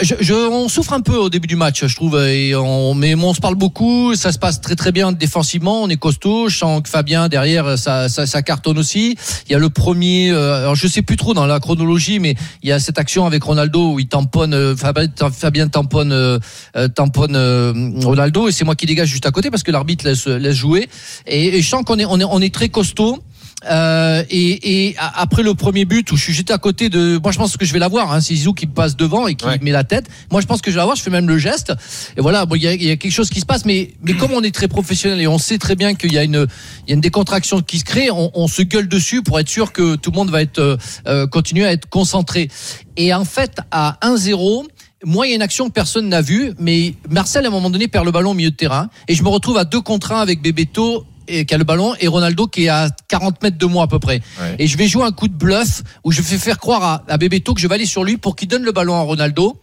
Je, 0.01 0.15
je- 0.21 0.33
on 0.33 0.69
souffre 0.69 0.93
un 0.93 1.01
peu 1.01 1.17
au 1.17 1.29
début 1.29 1.47
du 1.47 1.57
match, 1.57 1.85
je 1.85 1.95
trouve, 1.95 2.17
et 2.17 2.55
on, 2.55 2.93
mais 2.93 3.13
on 3.15 3.33
se 3.33 3.41
parle 3.41 3.55
beaucoup. 3.55 4.15
Ça 4.15 4.31
se 4.31 4.39
passe 4.39 4.61
très 4.61 4.75
très 4.75 4.93
bien 4.93 5.11
défensivement. 5.11 5.83
On 5.83 5.89
est 5.89 5.97
costaud. 5.97 6.47
Je 6.47 6.57
sens 6.57 6.81
que 6.81 6.87
Fabien 6.89 7.27
derrière, 7.27 7.77
ça, 7.77 8.07
ça, 8.07 8.25
ça 8.25 8.41
cartonne 8.41 8.77
aussi. 8.77 9.17
Il 9.47 9.51
y 9.51 9.55
a 9.55 9.59
le 9.59 9.69
premier, 9.69 10.31
euh, 10.31 10.59
alors 10.59 10.75
je 10.75 10.87
sais 10.87 11.01
plus 11.01 11.17
trop 11.17 11.33
dans 11.33 11.45
la 11.45 11.59
chronologie, 11.59 12.19
mais 12.19 12.35
il 12.63 12.69
y 12.69 12.71
a 12.71 12.79
cette 12.79 12.97
action 12.99 13.25
avec 13.25 13.43
Ronaldo 13.43 13.93
où 13.93 13.99
il 13.99 14.07
tamponne, 14.07 14.53
euh, 14.53 14.75
Fabien, 14.77 15.07
Fabien 15.33 15.67
tamponne, 15.67 16.13
euh, 16.13 16.39
euh, 16.77 16.87
tamponne 16.87 17.35
euh, 17.35 17.73
Ronaldo, 18.01 18.47
et 18.47 18.53
c'est 18.53 18.63
moi 18.63 18.75
qui 18.75 18.85
dégage 18.85 19.09
juste 19.09 19.25
à 19.25 19.31
côté 19.31 19.51
parce 19.51 19.63
que 19.63 19.71
l'arbitre 19.71 20.05
laisse, 20.05 20.27
laisse 20.27 20.55
jouer. 20.55 20.87
Et, 21.27 21.57
et 21.57 21.61
je 21.61 21.67
sens 21.67 21.83
qu'on 21.83 21.99
est, 21.99 22.05
on 22.05 22.19
est, 22.19 22.23
on 22.23 22.39
est 22.39 22.53
très 22.53 22.69
costaud. 22.69 23.19
Euh, 23.67 24.23
et, 24.29 24.89
et 24.89 24.95
après 24.99 25.41
le 25.41 25.55
premier 25.55 25.85
but 25.85 26.11
où 26.11 26.17
je 26.17 26.21
suis 26.23 26.33
juste 26.33 26.51
à 26.51 26.57
côté 26.59 26.89
de, 26.89 27.19
moi 27.23 27.31
je 27.31 27.37
pense 27.39 27.57
que 27.57 27.65
je 27.65 27.73
vais 27.73 27.79
l'avoir. 27.79 28.11
Hein, 28.11 28.21
c'est 28.21 28.35
Zizou 28.35 28.53
qui 28.53 28.67
passe 28.67 28.95
devant 28.95 29.27
et 29.27 29.35
qui 29.35 29.45
Ouais. 29.45 29.57
met 29.61 29.71
la 29.71 29.83
tête. 29.83 30.07
Moi 30.31 30.41
je 30.41 30.45
pense 30.45 30.61
que 30.61 30.69
je 30.69 30.75
vais 30.75 30.79
l'avoir. 30.79 30.95
Je 30.95 31.01
fais 31.01 31.09
même 31.09 31.27
le 31.27 31.37
geste. 31.37 31.73
Et 32.17 32.21
voilà, 32.21 32.45
bon, 32.45 32.55
il 32.55 32.61
y 32.63 32.67
a, 32.67 32.73
il 32.73 32.83
y 32.83 32.91
a 32.91 32.95
quelque 32.97 33.11
chose 33.13 33.29
qui 33.29 33.39
se 33.39 33.45
passe, 33.45 33.65
mais 33.65 33.93
mais 34.03 34.13
comme 34.13 34.33
on 34.33 34.43
est 34.43 34.53
très 34.53 34.67
professionnel 34.67 35.19
et 35.21 35.27
on 35.27 35.37
sait 35.39 35.57
très 35.57 35.75
bien 35.75 35.95
qu'il 35.95 36.13
y 36.13 36.17
a 36.17 36.23
une 36.23 36.45
il 36.85 36.89
y 36.89 36.91
a 36.91 36.95
une 36.95 37.01
décontraction 37.01 37.61
qui 37.61 37.79
se 37.79 37.85
crée, 37.85 38.11
on, 38.11 38.29
on 38.35 38.47
se 38.47 38.61
gueule 38.61 38.87
dessus 38.87 39.23
pour 39.23 39.39
être 39.39 39.49
sûr 39.49 39.71
que 39.71 39.95
tout 39.95 40.11
le 40.11 40.15
monde 40.15 40.29
va 40.29 40.41
être 40.41 40.59
euh, 40.59 40.77
euh, 41.07 41.25
continuer 41.27 41.65
à 41.65 41.71
être 41.71 41.87
concentré. 41.89 42.49
Et 42.97 43.13
en 43.13 43.25
fait, 43.25 43.57
à 43.71 43.97
1-0. 44.03 44.65
Moi, 45.07 45.27
il 45.27 45.31
y 45.31 45.33
a 45.33 45.35
une 45.35 45.43
action 45.43 45.67
que 45.67 45.73
personne 45.73 46.09
n'a 46.09 46.21
vue, 46.21 46.53
mais 46.57 46.95
Marcel, 47.11 47.45
à 47.45 47.49
un 47.49 47.51
moment 47.51 47.69
donné, 47.69 47.87
perd 47.87 48.05
le 48.05 48.11
ballon 48.11 48.31
au 48.31 48.33
milieu 48.33 48.49
de 48.49 48.55
terrain. 48.55 48.89
Et 49.07 49.13
je 49.13 49.21
me 49.21 49.29
retrouve 49.29 49.57
à 49.57 49.63
deux 49.63 49.81
contre 49.81 50.13
un 50.13 50.19
avec 50.19 50.41
Bebeto, 50.41 51.05
et, 51.27 51.45
qui 51.45 51.53
a 51.53 51.57
le 51.57 51.63
ballon, 51.63 51.93
et 51.99 52.07
Ronaldo 52.07 52.47
qui 52.47 52.65
est 52.65 52.69
à 52.69 52.89
40 53.07 53.41
mètres 53.43 53.57
de 53.57 53.65
moi 53.65 53.83
à 53.83 53.87
peu 53.87 53.99
près. 53.99 54.21
Ouais. 54.41 54.55
Et 54.59 54.67
je 54.67 54.77
vais 54.77 54.87
jouer 54.87 55.03
un 55.03 55.11
coup 55.11 55.27
de 55.27 55.33
bluff 55.33 55.81
où 56.03 56.11
je 56.11 56.21
fais 56.21 56.37
faire 56.37 56.59
croire 56.59 56.83
à, 56.83 57.03
à 57.07 57.17
Bebeto 57.17 57.53
que 57.53 57.61
je 57.61 57.67
vais 57.67 57.75
aller 57.75 57.85
sur 57.85 58.03
lui 58.03 58.17
pour 58.17 58.35
qu'il 58.35 58.47
donne 58.47 58.63
le 58.63 58.71
ballon 58.71 58.95
à 58.95 59.01
Ronaldo. 59.01 59.61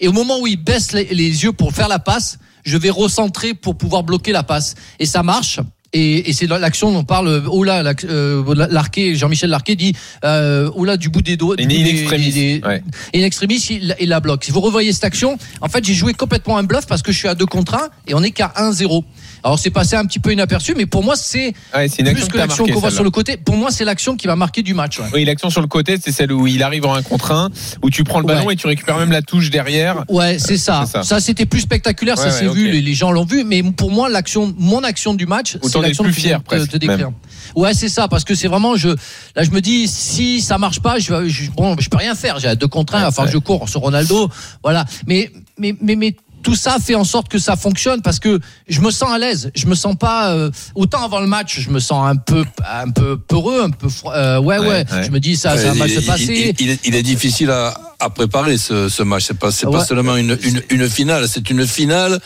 Et 0.00 0.08
au 0.08 0.12
moment 0.12 0.40
où 0.40 0.46
il 0.46 0.56
baisse 0.56 0.92
les, 0.92 1.04
les 1.06 1.44
yeux 1.44 1.52
pour 1.52 1.72
faire 1.72 1.88
la 1.88 1.98
passe, 1.98 2.38
je 2.64 2.76
vais 2.76 2.90
recentrer 2.90 3.54
pour 3.54 3.76
pouvoir 3.76 4.02
bloquer 4.02 4.32
la 4.32 4.42
passe. 4.42 4.74
Et 4.98 5.06
ça 5.06 5.22
marche. 5.22 5.60
Et, 5.96 6.28
et 6.28 6.32
c'est 6.32 6.48
l'action 6.48 6.90
dont 6.90 6.98
on 6.98 7.04
parle. 7.04 7.44
Là, 7.64 7.84
l'ac- 7.84 8.02
euh, 8.04 8.42
Larquet, 8.68 9.14
Jean-Michel 9.14 9.48
Larquet 9.50 9.76
dit 9.76 9.94
euh, 10.24 10.68
là 10.84 10.96
du 10.96 11.08
bout 11.08 11.22
des 11.22 11.36
doigts. 11.36 11.54
In- 11.60 11.68
extremis, 12.00 12.32
des- 12.32 12.60
ouais. 12.66 12.82
et 13.12 13.22
in 13.22 13.24
extremis, 13.26 13.64
il, 13.70 13.94
il 14.00 14.08
la 14.08 14.18
bloque. 14.18 14.42
Si 14.44 14.50
vous 14.50 14.60
revoyez 14.60 14.92
cette 14.92 15.04
action, 15.04 15.38
en 15.60 15.68
fait, 15.68 15.84
j'ai 15.84 15.94
joué 15.94 16.12
complètement 16.12 16.58
un 16.58 16.64
bluff 16.64 16.86
parce 16.88 17.02
que 17.02 17.12
je 17.12 17.18
suis 17.18 17.28
à 17.28 17.36
2 17.36 17.46
contre 17.46 17.74
1 17.74 17.88
et 18.08 18.14
on 18.14 18.24
est 18.24 18.32
qu'à 18.32 18.52
1-0. 18.56 19.04
Alors 19.44 19.58
c'est 19.58 19.70
passé 19.70 19.94
un 19.94 20.06
petit 20.06 20.18
peu 20.18 20.32
inaperçu, 20.32 20.74
mais 20.74 20.86
pour 20.86 21.04
moi 21.04 21.14
c'est 21.16 21.52
Ouais, 21.74 21.88
plus 21.88 22.08
action 22.08 22.26
que 22.28 22.36
l'action 22.38 22.66
qu'on 22.66 22.80
voit 22.80 22.90
sur 22.90 23.04
le 23.04 23.10
côté. 23.10 23.36
Pour 23.36 23.56
moi, 23.56 23.70
c'est 23.70 23.84
l'action 23.84 24.16
qui 24.16 24.26
va 24.26 24.36
marquer 24.36 24.62
du 24.62 24.72
match. 24.74 24.98
ouais. 24.98 25.06
Oui, 25.12 25.24
l'action 25.24 25.50
sur 25.50 25.60
le 25.60 25.66
côté, 25.66 25.96
c'est 26.02 26.12
celle 26.12 26.32
où 26.32 26.46
il 26.46 26.62
arrive 26.62 26.86
en 26.86 26.94
un 26.94 27.02
contre 27.02 27.32
un, 27.32 27.50
où 27.82 27.90
tu 27.90 28.04
prends 28.04 28.20
le 28.20 28.26
ballon 28.26 28.46
Ouais. 28.46 28.54
et 28.54 28.56
tu 28.56 28.66
récupères 28.66 28.96
même 28.98 29.12
la 29.12 29.20
touche 29.22 29.50
derrière. 29.50 30.04
Ouais, 30.08 30.38
c'est 30.38 30.56
ça. 30.56 30.86
ça. 30.86 31.02
Ça, 31.02 31.20
c'était 31.20 31.44
plus 31.46 31.60
spectaculaire, 31.60 32.16
ça 32.16 32.30
s'est 32.30 32.48
vu, 32.48 32.70
les, 32.70 32.80
les 32.80 32.94
gens 32.94 33.12
l'ont 33.12 33.24
vu. 33.26 33.44
Mais 33.44 33.62
pour 33.62 33.90
moi, 33.90 34.08
l'action, 34.08 34.54
mon 34.58 34.82
action 34.82 35.12
du 35.14 35.26
match, 35.26 35.58
c'est 35.62 35.78
l'action 35.80 36.04
plus 36.04 36.12
fier, 36.14 36.42
presque, 36.42 36.70
te 36.70 36.76
décrire. 36.78 37.10
même. 37.10 37.14
Ouais, 37.54 37.74
c'est 37.74 37.88
ça, 37.90 38.08
parce 38.08 38.24
que 38.24 38.34
c'est 38.34 38.48
vraiment, 38.48 38.76
je, 38.76 38.88
là, 38.88 39.42
je 39.42 39.50
me 39.50 39.60
dis, 39.60 39.86
si 39.88 40.40
ça 40.40 40.56
marche 40.56 40.80
pas, 40.80 40.98
je, 40.98 41.28
je 41.28 41.50
bon, 41.50 41.76
je 41.78 41.88
peux 41.90 41.98
rien 41.98 42.14
faire. 42.14 42.38
J'ai 42.38 42.56
deux 42.56 42.66
contre 42.68 42.94
un, 42.94 43.06
enfin, 43.06 43.26
je 43.30 43.36
cours 43.38 43.68
sur 43.68 43.80
Ronaldo, 43.82 44.30
voilà. 44.62 44.84
Mais, 45.06 45.30
mais, 45.58 45.74
mais, 45.80 45.96
mais 45.96 46.16
tout 46.44 46.54
ça 46.54 46.76
fait 46.78 46.94
en 46.94 47.02
sorte 47.04 47.28
que 47.28 47.38
ça 47.38 47.56
fonctionne 47.56 48.00
parce 48.02 48.20
que 48.20 48.38
je 48.68 48.80
me 48.80 48.90
sens 48.92 49.10
à 49.10 49.18
l'aise. 49.18 49.50
Je 49.56 49.66
me 49.66 49.74
sens 49.74 49.96
pas 49.96 50.32
euh, 50.32 50.50
autant 50.76 51.04
avant 51.04 51.18
le 51.20 51.26
match, 51.26 51.58
je 51.58 51.70
me 51.70 51.80
sens 51.80 52.06
un 52.06 52.14
peu, 52.16 52.44
un 52.64 52.90
peu 52.90 53.18
peureux, 53.18 53.62
un 53.64 53.70
peu, 53.70 53.88
euh, 54.06 54.38
ouais, 54.40 54.58
ouais. 54.58 54.84
Je 55.04 55.10
me 55.10 55.18
dis 55.18 55.34
ça, 55.36 55.56
ça 55.58 55.68
va 55.68 55.72
il, 55.74 55.78
mal 55.78 55.90
se 55.90 56.00
passer. 56.06 56.54
il- 56.58 56.64
il 56.64 56.70
est, 56.70 56.80
il 56.84 56.94
est 56.94 57.02
difficile 57.02 57.50
à, 57.50 57.74
à 57.98 58.10
préparer 58.10 58.58
ce, 58.58 58.88
ce 58.88 59.02
match. 59.02 59.24
C'est 59.26 59.38
pas, 59.38 59.50
c'est 59.50 59.66
pas 59.70 59.84
seulement 59.84 60.16
une, 60.16 60.38
une, 60.42 60.62
une 60.70 60.88
finale, 60.88 61.26
c'est 61.28 61.48
une 61.50 61.66
finale 61.66 62.20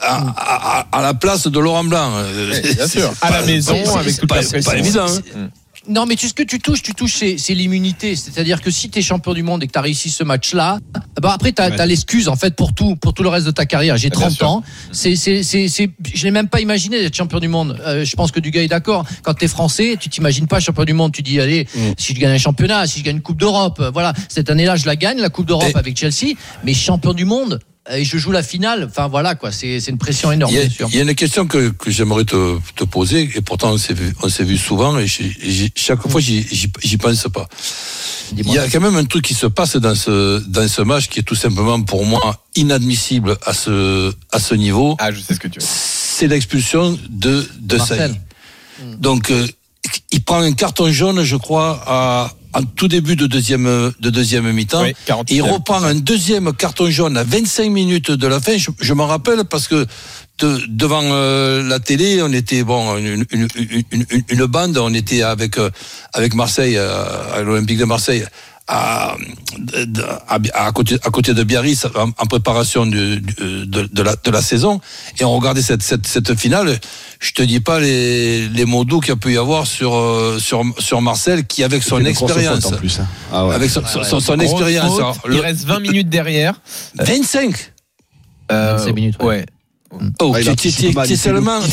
à, 0.00 0.16
à- 0.36 0.78
à- 0.80 0.98
à 0.98 1.02
la 1.02 1.14
place 1.14 1.46
de 1.48 1.58
Laurent 1.58 1.84
Blanc. 1.84 2.12
Bien 2.74 2.86
sûr. 2.86 3.12
À 3.22 3.30
la 3.30 3.42
maison, 3.42 3.74
avec 3.96 4.18
toute 4.20 4.28
pas, 4.28 4.36
la 4.36 4.42
c'est 4.42 4.62
pas 4.62 4.70
pression. 4.72 5.06
évident. 5.06 5.06
hein. 5.36 5.48
Non, 5.88 6.04
mais 6.06 6.16
tu, 6.16 6.28
ce 6.28 6.34
que 6.34 6.42
tu 6.42 6.58
touches, 6.60 6.82
tu 6.82 6.92
touches, 6.94 7.16
c'est, 7.36 7.54
l'immunité. 7.54 8.14
C'est-à-dire 8.14 8.60
que 8.60 8.70
si 8.70 8.90
tu 8.90 8.98
es 8.98 9.02
champion 9.02 9.32
du 9.32 9.42
monde 9.42 9.62
et 9.62 9.66
que 9.66 9.72
tu 9.72 9.78
as 9.78 9.82
réussi 9.82 10.10
ce 10.10 10.22
match-là, 10.22 10.78
bah 11.20 11.32
après, 11.34 11.52
tu 11.52 11.62
as, 11.62 11.86
l'excuse, 11.86 12.28
en 12.28 12.36
fait, 12.36 12.54
pour 12.54 12.74
tout, 12.74 12.96
pour 12.96 13.14
tout 13.14 13.22
le 13.22 13.28
reste 13.30 13.46
de 13.46 13.50
ta 13.50 13.64
carrière. 13.66 13.96
J'ai 13.96 14.08
Ah, 14.08 14.16
bien 14.18 14.20
30 14.28 14.32
sûr. 14.32 14.48
ans. 14.50 14.62
C'est, 14.92 15.14
je 15.16 16.24
n'ai 16.24 16.30
même 16.30 16.48
pas 16.48 16.60
imaginé 16.60 17.00
d'être 17.00 17.16
champion 17.16 17.40
du 17.40 17.48
monde. 17.48 17.78
Euh, 17.86 18.04
je 18.04 18.16
pense 18.16 18.30
que 18.32 18.40
du 18.40 18.50
gars 18.50 18.62
est 18.62 18.68
d'accord. 18.68 19.04
Quand 19.22 19.34
tu 19.34 19.46
es 19.46 19.48
français, 19.48 19.96
tu 19.98 20.08
t'imagines 20.08 20.46
pas 20.46 20.60
champion 20.60 20.84
du 20.84 20.92
monde. 20.92 21.12
Tu 21.12 21.22
dis, 21.22 21.40
allez, 21.40 21.66
Mm. 21.74 21.80
si 21.96 22.14
je 22.14 22.20
gagne 22.20 22.32
un 22.32 22.38
championnat, 22.38 22.86
si 22.86 23.00
je 23.00 23.04
gagne 23.04 23.16
une 23.16 23.22
Coupe 23.22 23.38
d'Europe, 23.40 23.78
euh, 23.80 23.90
voilà. 23.90 24.12
Cette 24.28 24.50
année-là, 24.50 24.76
je 24.76 24.86
la 24.86 24.96
gagne, 24.96 25.18
la 25.18 25.28
Coupe 25.30 25.46
d'Europe 25.46 25.70
Et- 25.74 25.76
avec 25.76 25.96
Chelsea. 25.98 26.34
Mais 26.64 26.74
champion 26.74 27.12
du 27.14 27.24
monde, 27.24 27.60
et 27.90 28.04
je 28.04 28.18
joue 28.18 28.30
la 28.32 28.42
finale. 28.42 28.84
Enfin, 28.90 29.08
voilà, 29.08 29.34
quoi. 29.34 29.52
C'est, 29.52 29.80
c'est 29.80 29.90
une 29.90 29.98
pression 29.98 30.30
énorme, 30.32 30.52
Il 30.52 30.56
y, 30.58 30.60
a, 30.60 30.64
bien 30.66 30.70
sûr. 30.70 30.88
il 30.90 30.96
y 30.96 30.98
a 30.98 31.02
une 31.02 31.14
question 31.14 31.46
que, 31.46 31.70
que 31.70 31.90
j'aimerais 31.90 32.24
te, 32.24 32.58
te 32.76 32.84
poser, 32.84 33.30
et 33.34 33.40
pourtant 33.40 33.72
on 33.72 33.78
s'est 33.78 33.94
vu, 33.94 34.14
on 34.22 34.28
s'est 34.28 34.44
vu 34.44 34.56
souvent, 34.58 34.98
et 34.98 35.06
j'ai- 35.06 35.36
j'ai- 35.42 35.72
chaque 35.74 36.06
fois 36.08 36.20
j'y, 36.20 36.44
pense 36.98 37.26
pas. 37.32 37.48
Il 38.36 38.50
y 38.52 38.58
a 38.58 38.68
quand 38.68 38.80
même 38.80 38.96
un 38.96 39.04
truc 39.04 39.24
qui 39.24 39.34
se 39.34 39.46
passe 39.46 39.76
dans 39.76 39.94
ce, 39.94 40.38
dans 40.46 40.68
ce 40.68 40.82
match 40.82 41.08
qui 41.08 41.20
est 41.20 41.22
tout 41.22 41.34
simplement 41.34 41.80
pour 41.82 42.04
moi 42.04 42.44
inadmissible 42.56 43.36
à 43.46 43.54
ce, 43.54 44.12
à 44.32 44.38
ce 44.38 44.54
niveau. 44.54 44.96
Ah, 44.98 45.10
je 45.12 45.20
sais 45.20 45.34
ce 45.34 45.40
que 45.40 45.48
tu 45.48 45.58
veux. 45.60 45.66
C'est 45.68 46.26
l'expulsion 46.28 46.98
de, 47.08 47.46
de 47.60 47.76
Marcel. 47.76 47.98
Saïd. 47.98 49.00
Donc, 49.00 49.30
euh, 49.30 49.46
il 50.10 50.22
prend 50.22 50.40
un 50.40 50.52
carton 50.52 50.90
jaune, 50.92 51.22
je 51.22 51.36
crois, 51.36 51.82
à, 51.86 52.32
en 52.54 52.62
tout 52.62 52.88
début 52.88 53.14
de 53.16 53.26
deuxième, 53.26 53.64
de 54.00 54.10
deuxième 54.10 54.50
mi-temps. 54.52 54.82
Oui, 54.82 54.94
40 55.06 55.30
Et 55.30 55.36
il 55.36 55.42
reprend 55.42 55.82
un 55.82 55.94
deuxième 55.94 56.52
carton 56.52 56.90
jaune 56.90 57.16
à 57.16 57.24
25 57.24 57.70
minutes 57.70 58.10
de 58.10 58.26
la 58.26 58.40
fin. 58.40 58.56
Je, 58.56 58.70
je 58.80 58.92
m'en 58.94 59.06
rappelle 59.06 59.44
parce 59.44 59.68
que 59.68 59.86
de- 60.40 60.60
devant 60.68 61.02
euh, 61.04 61.62
la 61.62 61.78
télé, 61.80 62.22
on 62.22 62.32
était 62.32 62.62
bon 62.62 62.96
une, 62.96 63.24
une, 63.32 63.48
une, 63.56 63.84
une- 64.10 64.22
une 64.28 64.44
bande, 64.46 64.78
on 64.78 64.94
était 64.94 65.22
avec 65.22 65.58
euh, 65.58 65.68
avec 66.14 66.34
Marseille, 66.34 66.76
euh, 66.76 67.34
à 67.34 67.42
l'Olympique 67.42 67.78
de 67.78 67.84
Marseille. 67.84 68.24
À, 68.70 69.16
à, 70.28 70.38
à 70.66 70.72
côté, 70.72 70.96
à 71.02 71.10
côté 71.10 71.32
de 71.32 71.42
Biarritz 71.42 71.86
en, 71.94 72.10
en 72.10 72.26
préparation 72.26 72.84
du- 72.84 73.18
du- 73.20 73.66
de, 73.66 73.88
de, 73.90 74.02
la, 74.02 74.14
de 74.14 74.30
la 74.30 74.42
saison 74.42 74.78
et 75.18 75.24
on 75.24 75.34
regardait 75.38 75.62
cette, 75.62 75.82
cette, 75.82 76.06
cette 76.06 76.34
finale 76.38 76.78
je 77.18 77.32
te 77.32 77.42
dis 77.42 77.60
pas 77.60 77.80
les, 77.80 78.46
les 78.48 78.64
mots 78.66 78.84
doux 78.84 79.00
qu'il 79.00 79.08
y 79.08 79.12
a 79.12 79.16
pu 79.16 79.32
y 79.32 79.38
avoir 79.38 79.66
sur, 79.66 79.94
euh, 79.96 80.38
sur, 80.38 80.62
sur 80.78 81.00
Marcel 81.00 81.46
qui 81.46 81.64
avec 81.64 81.82
son 81.82 82.04
expérience 82.04 82.66
en 82.66 82.72
plus. 82.72 83.00
hein. 83.00 83.06
Ah 83.32 83.46
ouais. 83.46 83.54
avec 83.54 83.70
son, 83.70 83.82
son- 83.86 84.04
son- 84.04 84.20
son 84.20 84.36
Grosse 84.36 84.50
expérience 84.50 84.90
faute. 84.90 85.00
alors, 85.00 85.18
Il 85.32 85.40
reste 85.40 85.64
20 85.64 85.80
minutes 85.80 86.08
derrière. 86.10 86.60
25 86.96 87.72
Euh, 88.52 88.76
25 88.76 88.94
minutes, 88.94 89.16
ouais. 89.20 89.26
ouais. 89.26 89.46
Oh, 90.20 90.34
Ah, 90.36 90.42
fait 90.42 90.70
seulement, 91.16 91.56
une 91.58 91.70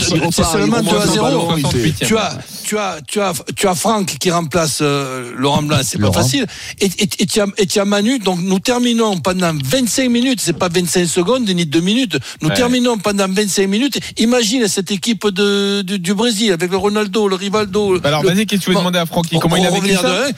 seulement, 0.00 0.26
repart, 0.28 0.52
seulement 0.52 0.76
il 0.78 0.84
2 0.84 0.90
à 0.90 1.00
reprend 1.00 1.04
le 1.06 1.12
0. 1.12 1.24
ballon, 1.26 1.56
il 1.56 1.66
fait- 1.66 2.04
68e. 2.04 2.06
Tu 2.06 2.16
as, 2.16 2.38
tu 2.64 2.78
as, 2.78 2.98
tu 3.06 3.20
as, 3.20 3.32
tu 3.56 3.66
as 3.66 3.74
Franck 3.74 4.06
qui 4.20 4.30
remplace 4.30 4.78
euh, 4.80 5.32
Laurent 5.36 5.62
Blanc, 5.62 5.78
c'est 5.82 5.98
pas 5.98 6.12
facile. 6.12 6.46
Et, 6.80 6.86
et, 6.86 7.08
et 7.18 7.26
tu 7.26 7.40
as, 7.40 7.46
et 7.56 7.66
tu 7.66 7.80
as 7.80 7.84
Manu, 7.84 8.20
donc 8.20 8.38
nous 8.42 8.60
terminons 8.60 9.18
pendant 9.18 9.52
25 9.64 10.08
minutes, 10.08 10.40
c'est 10.40 10.52
pas 10.56 10.68
25 10.68 11.06
secondes 11.06 11.48
ni 11.48 11.66
2 11.66 11.80
minutes. 11.80 12.16
Nous 12.42 12.48
Ouais. 12.48 12.54
terminons 12.54 12.96
pendant 12.96 13.26
25 13.28 13.66
minutes. 13.68 13.98
Imagine 14.18 14.68
cette 14.68 14.92
équipe 14.92 15.26
de, 15.26 15.82
du, 15.82 15.98
du 15.98 16.14
Brésil 16.14 16.52
avec 16.52 16.70
le 16.70 16.76
Ronaldo, 16.76 17.26
le 17.26 17.34
Rivaldo. 17.34 17.98
Alors, 18.04 18.22
le- 18.22 18.28
vas-y, 18.28 18.46
qu'est-ce 18.46 18.60
que 18.60 18.64
tu 18.66 18.70
veux 18.70 18.74
Bon, 18.74 18.80
demander 18.82 19.00
à 19.00 19.06
Francky 19.06 19.36
Comment 19.40 19.56
on 19.56 19.58
il 19.58 19.66
a 19.66 19.70
vécu 19.70 19.94
ça? 19.96 20.28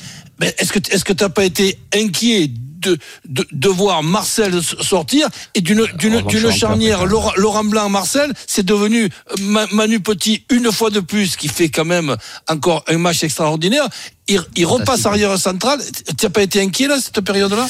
est-ce 0.59 0.73
que 0.73 0.79
est-ce 0.91 1.05
que 1.05 1.13
t'as 1.13 1.29
pas 1.29 1.45
été 1.45 1.79
inquiet 1.95 2.51
de, 2.81 2.99
de, 3.29 3.47
de 3.51 3.69
voir 3.69 4.03
Marcel 4.03 4.63
sortir 4.63 5.29
et 5.55 5.61
d'une 5.61 5.87
charnière 6.53 7.05
Laurent, 7.07 7.33
Laurent 7.37 7.65
Blanc 7.65 7.89
Marcel 7.89 8.33
c'est 8.47 8.65
devenu 8.67 9.09
Ma- 9.41 9.67
Manu 9.73 10.01
Petit 10.01 10.45
une 10.51 10.73
fois 10.73 10.91
de 10.91 11.01
plus 11.01 11.37
qui 11.37 11.49
fait 11.49 11.69
quand 11.69 11.85
même 11.85 12.17
encore 12.49 12.85
un 12.89 12.99
match 12.99 13.23
extraordinaire 13.23 13.87
il, 14.31 14.41
il 14.57 14.67
repasse 14.67 15.05
arrière 15.07 15.37
central 15.39 15.79
tu 16.19 16.25
n'as 16.27 16.31
pas 16.31 16.43
été 16.43 16.61
inquiet 16.63 16.89
là 16.89 16.97
cette 17.01 17.21
période 17.21 17.53
là 17.53 17.67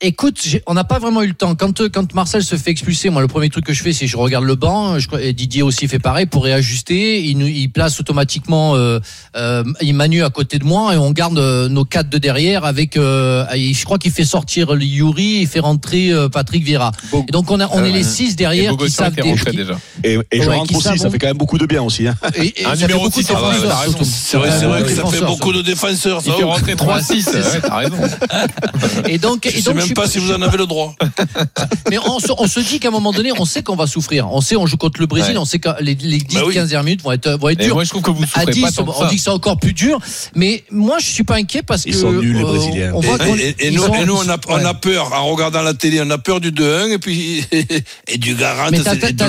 Écoute, 0.00 0.40
on 0.68 0.74
n'a 0.74 0.84
pas 0.84 1.00
vraiment 1.00 1.22
eu 1.22 1.26
le 1.26 1.34
temps. 1.34 1.56
Quand, 1.56 1.80
euh, 1.80 1.88
quand 1.92 2.14
Marcel 2.14 2.44
se 2.44 2.54
fait 2.54 2.70
expulser, 2.70 3.10
moi, 3.10 3.20
le 3.20 3.26
premier 3.26 3.50
truc 3.50 3.64
que 3.66 3.72
je 3.72 3.82
fais, 3.82 3.92
c'est 3.92 4.06
je 4.06 4.16
regarde 4.16 4.44
le 4.44 4.54
banc. 4.54 4.96
Je, 5.00 5.08
et 5.20 5.32
Didier 5.32 5.62
aussi 5.62 5.88
fait 5.88 5.98
pareil 5.98 6.26
pour 6.26 6.44
réajuster. 6.44 7.20
Il, 7.24 7.42
il 7.42 7.68
place 7.72 7.98
automatiquement 7.98 8.76
euh, 8.76 9.00
euh, 9.34 9.64
Manu 9.92 10.22
à 10.22 10.30
côté 10.30 10.60
de 10.60 10.64
moi 10.64 10.94
et 10.94 10.98
on 10.98 11.10
garde 11.10 11.36
euh, 11.40 11.68
nos 11.68 11.84
quatre 11.84 12.08
de 12.10 12.18
derrière 12.18 12.64
avec. 12.64 12.96
Euh, 12.96 13.44
je 13.56 13.84
crois 13.84 13.98
qu'il 13.98 14.12
fait 14.12 14.24
sortir 14.24 14.72
le 14.72 14.84
Yuri 14.84 15.42
et 15.42 15.46
fait 15.46 15.58
rentrer 15.58 16.12
euh, 16.12 16.28
Patrick 16.28 16.62
Vieira. 16.62 16.92
Et 17.26 17.32
donc 17.32 17.50
on, 17.50 17.58
a, 17.58 17.66
on 17.72 17.82
est 17.82 17.90
les 17.90 18.04
six 18.04 18.36
derrière 18.36 18.76
qui 18.76 18.90
savent 18.92 19.16
des- 19.16 19.34
qui- 19.34 19.56
déjà. 19.56 19.80
Et, 20.04 20.16
et 20.30 20.42
je 20.42 20.48
Ouais, 20.48 20.54
rentre 20.58 20.68
qui 20.68 20.76
aussi, 20.76 20.84
savent- 20.84 20.96
ça 20.98 21.10
fait 21.10 21.18
quand 21.18 21.26
même 21.26 21.36
beaucoup 21.38 21.58
de 21.58 21.66
bien 21.66 21.82
aussi. 21.82 22.06
Hein. 22.06 22.14
Et, 22.36 22.62
et 22.62 22.66
Un 22.66 22.76
numéro 22.76 23.02
beaucoup 23.06 23.20
de 23.20 23.26
six, 23.26 23.32
ah 23.34 23.42
ouais, 23.42 23.48
défenseurs, 23.54 23.68
t'as 23.68 23.76
raison. 23.80 23.92
surtout. 23.96 24.04
c'est 24.04 24.36
vrai, 24.36 24.82
que 24.84 24.90
ça 24.94 25.04
fait 25.06 25.24
beaucoup 25.26 25.52
de 25.52 25.62
défenseurs 25.62 25.97
Il 26.06 26.20
ça. 26.32 26.32
fait 26.32 26.42
rentrer 26.44 26.74
3-6. 26.74 27.26
Ouais, 27.34 27.60
T'as 27.60 27.76
raison. 27.76 27.96
Et 29.08 29.18
donc, 29.18 29.40
je 29.44 29.50
sais 29.50 29.62
donc, 29.62 29.76
même 29.76 29.84
suis 29.84 29.94
pas 29.94 30.06
si 30.08 30.18
vous 30.18 30.32
en 30.32 30.42
avez 30.42 30.58
le 30.58 30.66
droit 30.66 30.94
Mais 31.90 31.98
on 31.98 32.18
se, 32.18 32.28
on 32.36 32.46
se 32.46 32.60
dit 32.60 32.78
qu'à 32.80 32.88
un 32.88 32.90
moment 32.90 33.12
donné, 33.12 33.32
on 33.38 33.44
sait 33.44 33.62
qu'on 33.62 33.76
va 33.76 33.86
souffrir. 33.86 34.28
On 34.32 34.40
sait, 34.40 34.56
on 34.56 34.66
joue 34.66 34.76
contre 34.76 35.00
le 35.00 35.06
Brésil, 35.06 35.32
Ouais. 35.34 35.38
on 35.38 35.44
sait 35.44 35.58
que 35.58 35.68
les, 35.80 35.94
les 35.94 36.18
10, 36.18 36.34
Bah 36.36 36.42
oui. 36.46 36.54
15 36.54 36.68
dernières 36.68 36.84
minutes 36.84 37.02
vont 37.02 37.12
être, 37.12 37.30
vont 37.30 37.48
être 37.48 37.60
dures. 37.60 37.74
moi, 37.74 37.84
je 37.84 37.90
trouve 37.90 38.02
que 38.02 38.10
vous 38.10 38.22
à 38.22 38.26
souffrez 38.26 38.52
10, 38.52 38.60
pas 38.62 38.72
tant 38.72 38.84
que 38.84 38.90
on 38.90 39.00
ça. 39.02 39.08
dit 39.08 39.16
que 39.16 39.22
c'est 39.22 39.30
encore 39.30 39.58
plus 39.58 39.72
dur. 39.72 39.98
Mais 40.34 40.64
moi, 40.70 40.96
je 41.00 41.06
suis 41.06 41.24
pas 41.24 41.36
inquiet 41.36 41.62
parce 41.62 41.84
Ils 41.86 41.92
que. 41.92 41.98
sont 41.98 42.12
nuls, 42.12 42.34
les 42.36 42.40
euh, 42.42 42.44
Brésiliens. 42.44 42.92
On 42.94 43.00
voit 43.00 43.16
Et, 43.26 43.30
et- 43.30 43.48
et 43.48 43.68
ils 43.68 43.74
nous, 43.76 43.82
sont- 43.84 43.94
et 43.94 44.04
nous, 44.04 44.16
on, 44.16 44.28
a, 44.28 44.36
on 44.48 44.64
a 44.64 44.74
peur 44.74 45.12
en 45.12 45.26
regardant 45.26 45.62
la 45.62 45.74
télé, 45.74 46.00
on 46.04 46.10
a 46.10 46.18
peur 46.18 46.40
du 46.40 46.52
2-1 46.52 46.90
et 46.92 46.98
puis 46.98 47.44
et 48.08 48.18
du 48.18 48.34
garant, 48.34 48.68
le 48.70 48.76
cette 48.82 49.02
2-1 49.16 49.22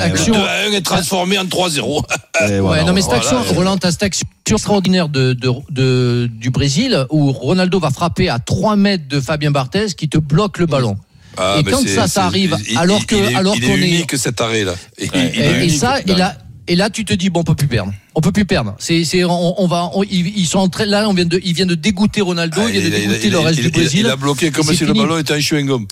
action- 0.00 0.32
le 0.34 0.70
2-1 0.70 0.72
est 0.74 0.82
transformé 0.82 1.38
en 1.38 1.44
3-0. 1.44 2.04
Et 2.40 2.44
Ouais, 2.44 2.60
voilà, 2.60 2.84
non, 2.84 2.92
mais 2.92 3.00
cette 3.02 3.10
voilà. 3.10 3.22
action, 3.38 3.54
Roland, 3.54 3.76
t'as 3.78 3.90
cette 3.90 4.02
action 4.02 4.26
extraordinaire 4.50 5.08
de, 5.08 5.32
de, 5.32 5.48
de- 5.70 6.11
du 6.30 6.50
Brésil 6.50 7.06
où 7.10 7.32
Ronaldo 7.32 7.78
va 7.80 7.90
frapper 7.90 8.28
à 8.28 8.38
3 8.38 8.76
mètres 8.76 9.08
de 9.08 9.20
Fabien 9.20 9.50
Barthez 9.50 9.86
qui 9.96 10.08
te 10.08 10.18
bloque 10.18 10.58
le 10.58 10.66
ballon. 10.66 10.96
Ah, 11.36 11.56
Et 11.58 11.64
quand 11.64 11.86
ça, 11.88 12.06
ça 12.08 12.26
arrive, 12.26 12.56
il- 12.70 12.76
alors 12.76 13.06
que- 13.06 13.14
il 13.16 13.24
est, 13.24 13.34
alors 13.34 13.54
il 13.56 13.64
est 13.64 13.66
qu'on 13.66 13.74
est- 13.76 13.88
unique 13.88 14.16
cet 14.18 14.40
arrêt 14.40 14.64
là. 14.64 14.74
Il- 14.98 15.04
Et, 15.14 15.68
ça, 15.70 16.00
et 16.06 16.14
là, 16.14 16.36
et 16.68 16.76
là, 16.76 16.90
tu 16.90 17.04
te 17.06 17.14
dis 17.14 17.30
bon, 17.30 17.40
on 17.40 17.44
peut 17.44 17.54
plus 17.54 17.68
perdre. 17.68 17.92
On 18.14 18.20
peut 18.20 18.32
plus 18.32 18.44
perdre. 18.44 18.74
C'est, 18.78 19.04
c'est, 19.04 19.24
on, 19.24 19.60
on 19.62 19.66
va, 19.66 19.90
on- 19.94 20.02
ils, 20.02 20.44
sont 20.46 20.58
en 20.58 20.68
train, 20.68 20.84
là, 20.84 21.08
on 21.08 21.14
vient 21.14 21.24
de, 21.24 21.40
ils 21.42 21.54
viennent 21.54 21.68
de 21.68 21.74
dégoûter 21.74 22.20
Ronaldo, 22.20 22.60
Ah, 22.60 22.64
ils 22.68 22.72
viennent 22.80 22.84
de 22.84 22.88
il 22.88 22.94
a- 22.94 22.98
dégoûter 23.00 23.26
il 23.26 23.32
le 23.32 23.38
reste 23.38 23.58
il- 23.58 23.62
du 23.62 23.68
il- 23.68 23.72
Brésil. 23.72 24.00
Il 24.00 24.06
a 24.08 24.16
bloqué 24.16 24.50
comme 24.50 24.66
si 24.74 24.84
le 24.84 24.92
ballon 24.92 25.18
était 25.18 25.32
un 25.32 25.38
chewing-gum. 25.38 25.86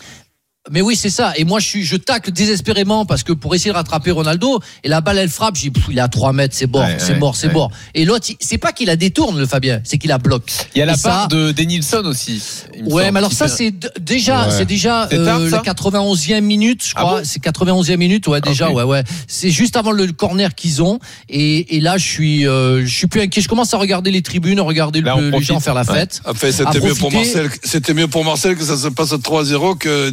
Mais 0.71 0.81
oui, 0.81 0.95
c'est 0.97 1.11
ça. 1.11 1.33
Et 1.37 1.45
moi, 1.45 1.59
je 1.59 1.67
suis, 1.67 1.85
je 1.85 1.97
tacle 1.97 2.31
désespérément 2.31 3.05
parce 3.05 3.25
que 3.25 3.33
pour 3.33 3.55
essayer 3.55 3.73
de 3.73 3.77
rattraper 3.77 4.13
Ronaldo, 4.13 4.61
et 4.85 4.89
la 4.89 5.01
balle, 5.01 5.19
elle 5.19 5.29
frappe, 5.29 5.57
j'ai, 5.57 5.71
pff, 5.71 5.85
il 5.91 5.99
est 5.99 6.01
à 6.01 6.09
3 6.09 6.33
mètres, 6.33 6.55
c'est 6.57 6.71
mort, 6.71 6.83
Ouais, 6.83 6.97
c'est 6.99 7.13
ouais, 7.15 7.19
mort, 7.19 7.35
c'est 7.37 7.49
ouais. 7.49 7.53
mort. 7.53 7.71
Et 7.95 8.05
l'autre, 8.05 8.27
il- 8.31 8.37
c'est 8.39 8.59
pas 8.59 8.73
qu'il 8.73 8.87
la 8.87 8.95
détourne, 8.97 9.39
le 9.39 9.47
Fabien, 9.47 9.81
c'est 9.85 9.99
qu'il 9.99 10.09
la 10.11 10.19
bloque. 10.19 10.51
Il 10.75 10.79
y 10.79 10.83
a 10.83 10.87
la 10.87 10.95
Et 10.95 10.97
ça- 10.97 11.09
part 11.11 11.29
de 11.29 11.51
Denilson 11.53 12.03
aussi. 12.05 12.41
Ouais, 12.85 13.11
mais 13.11 13.19
alors 13.19 13.33
ça, 13.33 13.49
c'est 13.49 13.75
déjà, 14.01 14.47
Ouais. 14.47 14.55
c'est 14.57 14.65
déjà 14.65 15.09
tard, 15.11 15.41
euh, 15.41 15.51
la 15.51 15.59
91e 15.59 16.45
minute, 16.45 16.85
je 16.87 16.93
Ah 16.97 17.01
crois. 17.01 17.19
bon 17.21 17.25
c'est 17.25 17.41
91e 17.41 17.99
minute, 17.99 18.29
ouais, 18.29 18.41
déjà, 18.41 18.71
Ok. 18.71 18.77
ouais, 18.77 18.83
ouais. 18.85 19.05
C'est 19.27 19.51
juste 19.51 19.77
avant 19.77 19.91
le 19.91 20.07
corner 20.13 20.55
qu'ils 20.55 20.83
ont. 20.83 21.01
Et, 21.29 21.77
et 21.77 21.81
là, 21.81 21.99
je 21.99 22.07
suis, 22.07 22.47
euh, 22.47 22.87
je 22.87 22.95
suis 22.95 23.07
plus 23.09 23.21
inquiet. 23.23 23.41
Je 23.43 23.49
commence 23.49 23.75
à 23.75 23.79
regarder 23.79 24.11
les 24.13 24.23
tribunes, 24.23 24.59
à 24.61 24.63
regarder 24.63 25.01
Là, 25.01 25.17
le- 25.19 25.31
les 25.31 25.43
gens 25.43 25.59
faire 25.61 25.75
la 25.75 25.83
Ouais. 25.83 25.95
fête. 26.01 26.21
Enfin, 26.27 26.49
À 26.49 26.53
c'était 26.53 26.81
mieux 26.81 26.95
pour. 26.95 27.11
Marcel. 27.13 27.51
C'était 27.65 27.95
mieux 27.95 28.07
pour 28.09 28.25
Marcel 28.25 28.57
que 28.57 28.65
ça 28.65 28.77
se 28.77 28.87
passe 28.89 29.11
3-0 29.23 29.75
que 29.75 30.11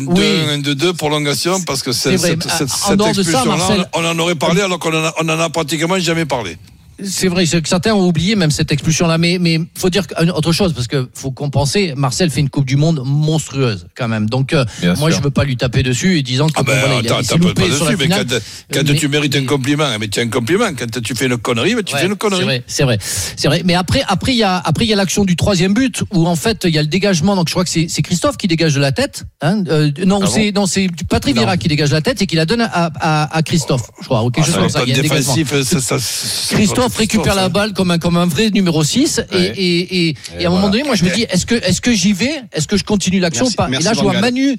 2-1, 0.48 0.56
Oui. 0.56 0.62
2-2 0.76 0.94
prolongation 0.94 1.62
parce 1.62 1.84
que 1.84 1.92
C'est 1.92 2.18
cette, 2.18 2.44
cette, 2.44 2.70
cette, 2.70 2.70
cette 2.70 2.98
de 2.98 3.48
Marcel- 3.48 3.86
on 3.94 4.06
en 4.06 4.18
aurait 4.20 4.36
parlé 4.36 4.62
alors 4.62 4.80
qu'on 4.80 4.94
en 4.94 5.12
en 5.30 5.40
a 5.40 5.50
pratiquement 5.50 6.00
jamais 6.00 6.26
parlé. 6.26 6.58
C'est 7.04 7.28
vrai, 7.28 7.46
que 7.46 7.68
certains 7.70 7.94
ont 7.94 8.08
oublié 8.08 8.36
même 8.36 8.50
cette 8.50 8.72
expulsion-là, 8.72 9.18
mais 9.20 9.38
mais 9.40 9.60
faut 9.78 9.90
dire 9.92 10.04
autre 10.34 10.52
chose 10.52 10.74
parce 10.74 10.88
que 10.88 11.08
faut 11.14 11.30
compenser. 11.32 11.94
Marcel 11.96 12.32
fait 12.32 12.40
une 12.40 12.50
Coupe 12.50 12.66
du 12.66 12.76
Monde 12.76 13.02
monstrueuse 13.06 13.88
quand 13.96 14.08
même, 14.08 14.28
donc 14.30 14.54
euh, 14.54 14.66
moi 14.98 15.10
sûr. 15.12 15.20
je 15.20 15.24
veux 15.24 15.30
pas 15.30 15.44
lui 15.44 15.58
taper 15.58 15.84
dessus 15.84 16.18
et 16.18 16.24
disant 16.24 16.48
que 16.48 16.54
Ah 16.56 16.64
bon, 16.64 16.72
ben, 16.72 16.80
voilà, 16.80 16.98
attends, 16.98 17.20
il 17.20 17.26
s'est 17.26 17.34
t'as 17.34 17.40
pas, 17.40 17.48
loupé 17.50 17.70
pas 17.70 17.76
sur 17.76 17.86
la 17.86 17.92
dessus, 17.96 18.08
mais 18.10 18.16
quand, 18.16 18.40
quand 18.74 18.84
Mais- 18.88 18.96
tu 18.96 19.08
mérites 19.10 19.36
un 19.36 19.46
compliment, 19.46 19.88
mais 20.00 20.08
tu 20.08 20.20
as 20.20 20.24
un 20.24 20.30
compliment. 20.30 20.70
Quand 20.78 21.02
tu 21.02 21.14
fais 21.16 21.28
une 21.28 21.38
connerie, 21.38 21.76
mais 21.76 21.84
tu 21.84 21.94
Ouais, 21.94 22.02
fais 22.02 22.08
une 22.08 22.16
connerie. 22.16 22.44
vrai, 22.44 22.64
c'est 22.68 22.84
vrai, 22.84 22.98
c'est 23.02 23.48
vrai. 23.48 23.62
Mais 23.64 23.76
après, 23.76 24.04
après 24.08 24.34
il 24.34 24.38
y 24.38 24.44
a, 24.44 24.58
après 24.58 24.86
il 24.86 24.90
y 24.90 24.94
a 24.94 24.96
l'action 24.96 25.24
du 25.24 25.36
troisième 25.36 25.74
but 25.76 26.04
où 26.14 26.26
en 26.28 26.36
fait 26.36 26.64
il 26.64 26.72
y 26.74 26.80
a 26.80 26.82
le 26.82 26.88
dégagement. 26.88 27.36
Donc 27.36 27.48
je 27.48 27.54
crois 27.54 27.64
que 27.64 27.70
c'est 27.70 27.86
c'est 27.90 28.02
Christophe 28.02 28.38
qui 28.38 28.48
dégage 28.48 28.74
de 28.74 28.80
la 28.80 28.92
tête. 28.92 29.24
Hein 29.42 29.64
euh, 29.70 29.92
non, 30.06 30.20
Ah 30.24 30.26
bon 30.26 30.32
c'est 30.32 30.52
non 30.52 30.66
c'est 30.66 30.88
Patrick 31.10 31.36
Non. 31.36 31.42
Vieira 31.44 31.58
qui 31.58 31.68
dégage 31.68 31.90
de 31.90 31.96
la 31.96 32.02
tête 32.02 32.22
et 32.24 32.26
qui 32.28 32.36
la 32.36 32.46
donne 32.46 32.62
à, 32.62 32.68
à, 33.00 33.38
à 33.38 33.42
Christophe. 33.44 33.84
Je 34.02 34.06
crois, 34.06 34.24
ou 34.24 34.32
quelque 34.32 34.46
Ah, 34.46 34.48
chose 34.48 34.54
ça 34.56 34.60
comme 34.62 34.68
va 34.68 34.74
ça. 34.74 34.80
pas 34.80 34.86
Il 34.86 34.90
y 34.90 34.96
a 34.96 35.00
un 35.00 35.02
dégagement. 35.04 35.36
défensif, 35.36 35.64
ça- 35.64 35.80
ça- 35.82 36.00
ça- 36.00 36.56
Christophe 36.56 36.87
récupère 36.96 37.36
la 37.36 37.50
balle 37.50 37.74
comme 37.74 37.92
un, 37.92 37.98
comme 37.98 38.18
un 38.18 38.26
vrai 38.26 38.50
numéro 38.50 38.84
6 38.84 39.22
et, 39.32 39.38
et, 39.38 40.08
et, 40.10 40.16
et 40.40 40.46
à 40.46 40.50
un 40.50 40.52
moment 40.52 40.70
donné, 40.70 40.84
moi 40.84 40.96
je 40.96 41.04
me 41.04 41.10
dis, 41.14 41.24
est-ce 41.30 41.46
que, 41.46 41.56
est-ce 41.56 41.82
que 41.82 41.92
j'y 41.94 42.14
vais? 42.14 42.42
Est-ce 42.54 42.68
que 42.68 42.78
je 42.78 42.84
continue 42.84 43.20
l'action 43.20 43.46
ou 43.46 43.52
pas? 43.52 43.68
Et 43.70 43.80
là, 43.84 43.94
je 43.94 44.02
vois. 44.02 44.20
Manu, 44.20 44.58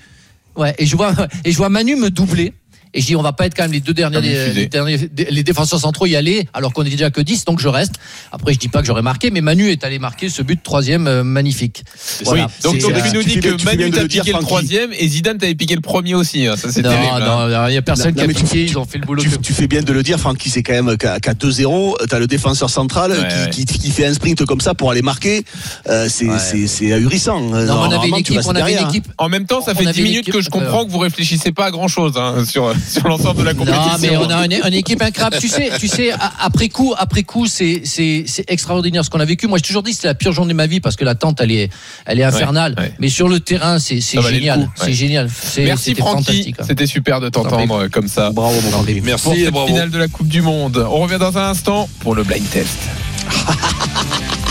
ouais, 0.57 0.75
et 0.79 0.87
je 0.87 0.97
vois, 0.97 1.15
et 1.45 1.53
je 1.53 1.57
vois 1.57 1.69
Manu 1.69 1.97
me 1.97 2.11
doubler. 2.11 2.53
Et 2.95 3.01
je 3.01 3.07
dis, 3.07 3.17
on 3.17 3.23
va 3.23 3.33
pas 3.33 3.47
être 3.47 3.55
quand 3.55 3.65
même 3.65 3.73
les 3.73 3.81
deux 3.81 3.93
derniers, 3.95 4.17
Comme 4.17 4.25
une 4.25 4.31
les, 4.31 4.45
fusée. 4.47 4.67
derniers, 4.67 4.99
les 5.31 5.43
défenseurs 5.43 5.81
centraux 5.81 6.07
y 6.07 6.17
aller, 6.17 6.47
alors 6.55 6.73
qu'on 6.73 6.83
est 6.85 6.91
déjà 6.91 7.11
que 7.11 7.21
10, 7.21 7.45
donc 7.45 7.61
je 7.61 7.69
reste. 7.69 7.95
Après, 8.33 8.53
je 8.55 8.59
dis 8.59 8.69
pas 8.69 8.81
que 8.81 8.87
j'aurais 8.87 9.03
marqué, 9.03 9.31
mais 9.31 9.41
Manu 9.41 9.71
est 9.71 9.85
allé 9.85 9.99
marquer 9.99 10.29
ce 10.29 10.43
but 10.43 10.63
troisième 10.63 11.07
euh, 11.07 11.23
magnifique. 11.23 11.85
Voilà. 12.25 12.45
oui, 12.47 12.51
donc, 12.63 12.75
C'est, 12.77 12.81
donc 12.83 12.93
euh, 12.93 13.01
tu 13.11 13.17
nous 13.17 13.41
bien- 13.41 13.57
que 13.57 13.65
Manu 13.65 13.91
t'a 13.91 14.05
piqué 14.07 14.33
le 14.33 14.39
troisième 14.41 14.91
et 14.99 15.07
Zidane 15.09 15.39
t'avait 15.39 15.55
piqué 15.55 15.75
le 15.75 15.81
premier 15.81 16.15
aussi. 16.15 16.47
hein. 16.47 16.57
Ça 16.57 16.69
non, 16.69 16.91
terrible. 16.91 17.07
hein. 17.23 17.49
non, 17.49 17.67
il 17.69 17.75
y 17.75 17.77
a 17.77 17.83
personne 17.83 18.15
Non, 18.15 18.25
qui 18.25 18.31
a 18.31 18.35
tu- 18.35 18.45
piqué, 18.45 18.65
ils 18.65 18.79
ont 18.79 18.85
fait 18.85 18.99
le 18.99 19.05
boulot. 19.07 19.23
Tu, 19.23 19.31
que- 19.31 19.37
tu 19.37 19.53
fais 19.53 19.67
bien 19.67 19.83
de 19.83 19.93
le 19.93 20.03
dire, 20.03 20.19
Francky, 20.19 20.49
c'est 20.51 20.63
quand 20.63 20.73
même 20.83 20.97
qu'à 20.97 21.21
qu'à 21.21 21.35
2-0, 21.35 21.97
t'as 22.09 22.19
le 22.19 22.27
défenseur 22.27 22.71
central 22.71 23.13
Ouais, 23.13 23.17
qui, 23.51 23.61
ouais. 23.61 23.67
Qui, 23.67 23.79
qui 23.79 23.91
fait 23.91 24.07
un 24.07 24.15
sprint 24.15 24.45
comme 24.47 24.61
ça 24.61 24.75
pour 24.75 24.91
aller 24.91 25.03
marquer. 25.03 25.45
Euh, 25.89 26.09
c'est 26.09 26.27
Ouais. 26.29 26.39
c'est- 26.39 26.67
c'est 26.67 26.93
ahurissant. 26.93 27.41
Non, 27.41 27.47
mais 27.51 27.53
on 27.53 27.55
avait 27.57 27.67
Normalement, 27.67 28.17
une 28.17 28.21
équipe, 28.21 29.05
hein. 29.09 29.13
En 29.19 29.29
même 29.29 29.47
temps, 29.47 29.61
ça 29.63 29.75
fait 29.75 29.85
avait 29.87 29.93
10 29.93 30.03
minutes 30.03 30.31
que 30.33 30.41
je 30.41 30.49
comprends 30.51 30.85
que 30.85 30.91
vous 30.91 30.99
réfléchissez 30.99 31.53
pas 31.53 31.67
à 31.67 31.71
grand 31.71 31.89
chose 31.89 32.13
sur, 32.47 32.73
sur 32.89 33.07
l'ensemble 33.09 33.41
de 33.41 33.45
la 33.45 33.55
compétition. 33.55 33.83
Non, 33.93 33.99
mais 34.01 34.17
on 34.17 34.29
a 34.31 34.45
une, 34.47 34.53
une 34.67 34.75
équipe 34.75 35.01
incroyable. 35.03 35.39
Tu 35.41 35.49
sais, 35.49 35.71
tu 35.79 35.89
sais, 35.89 36.11
après 36.41 36.69
coup, 36.69 36.95
après 36.97 37.23
coup, 37.23 37.47
c'est 37.47 37.83
c'est 37.85 38.25
c'est 38.27 38.45
extraordinaire 38.51 39.05
ce 39.05 39.11
qu'on 39.11 39.21
a 39.21 39.25
vécu. 39.25 39.47
Moi, 39.47 39.59
j'ai 39.59 39.63
toujours 39.67 39.83
dit 39.83 39.91
que 39.91 39.97
c'était 39.97 40.09
la 40.09 40.15
pire 40.15 40.33
journée 40.33 40.53
de 40.53 40.57
ma 40.57 40.67
vie 40.67 40.81
parce 40.81 40.97
que 40.97 41.05
l'attente, 41.05 41.41
elle 41.41 41.53
est 41.53 41.71
elle 42.07 42.21
est 42.21 42.25
infernale. 42.25 42.75
ouais. 42.79 42.93
Mais 42.99 43.09
sur 43.09 43.29
le 43.29 43.41
terrain, 43.41 43.79
c'est 43.79 44.01
génial, 44.01 44.61
ouais. 44.61 44.67
c'est 44.77 44.93
génial. 44.93 45.29
C'est- 45.31 45.65
Merci 45.65 45.85
c'était 45.91 46.03
Francky, 46.03 46.25
fantastique. 46.25 46.57
hein. 46.61 46.65
c'était 46.67 46.87
super 46.87 47.21
de 47.21 47.29
t'entendre 47.29 47.83
euh, 47.85 47.89
comme 47.89 48.09
ça. 48.09 48.31
Bravo, 48.31 48.61
mon 48.61 48.71
Francky. 48.71 48.95
Pour 48.97 49.05
Merci 49.05 49.31
et 49.33 49.45
cette 49.45 49.53
bravo. 49.53 49.67
finale 49.69 49.91
de 49.91 49.99
la 49.99 50.09
Coupe 50.09 50.29
du 50.29 50.43
Monde. 50.43 50.87
On 50.91 50.99
revient 51.01 51.19
dans 51.19 51.37
un 51.39 51.51
instant 51.51 51.89
pour 52.01 52.15
le 52.15 52.23
blind 52.23 52.49
test. 52.51 52.79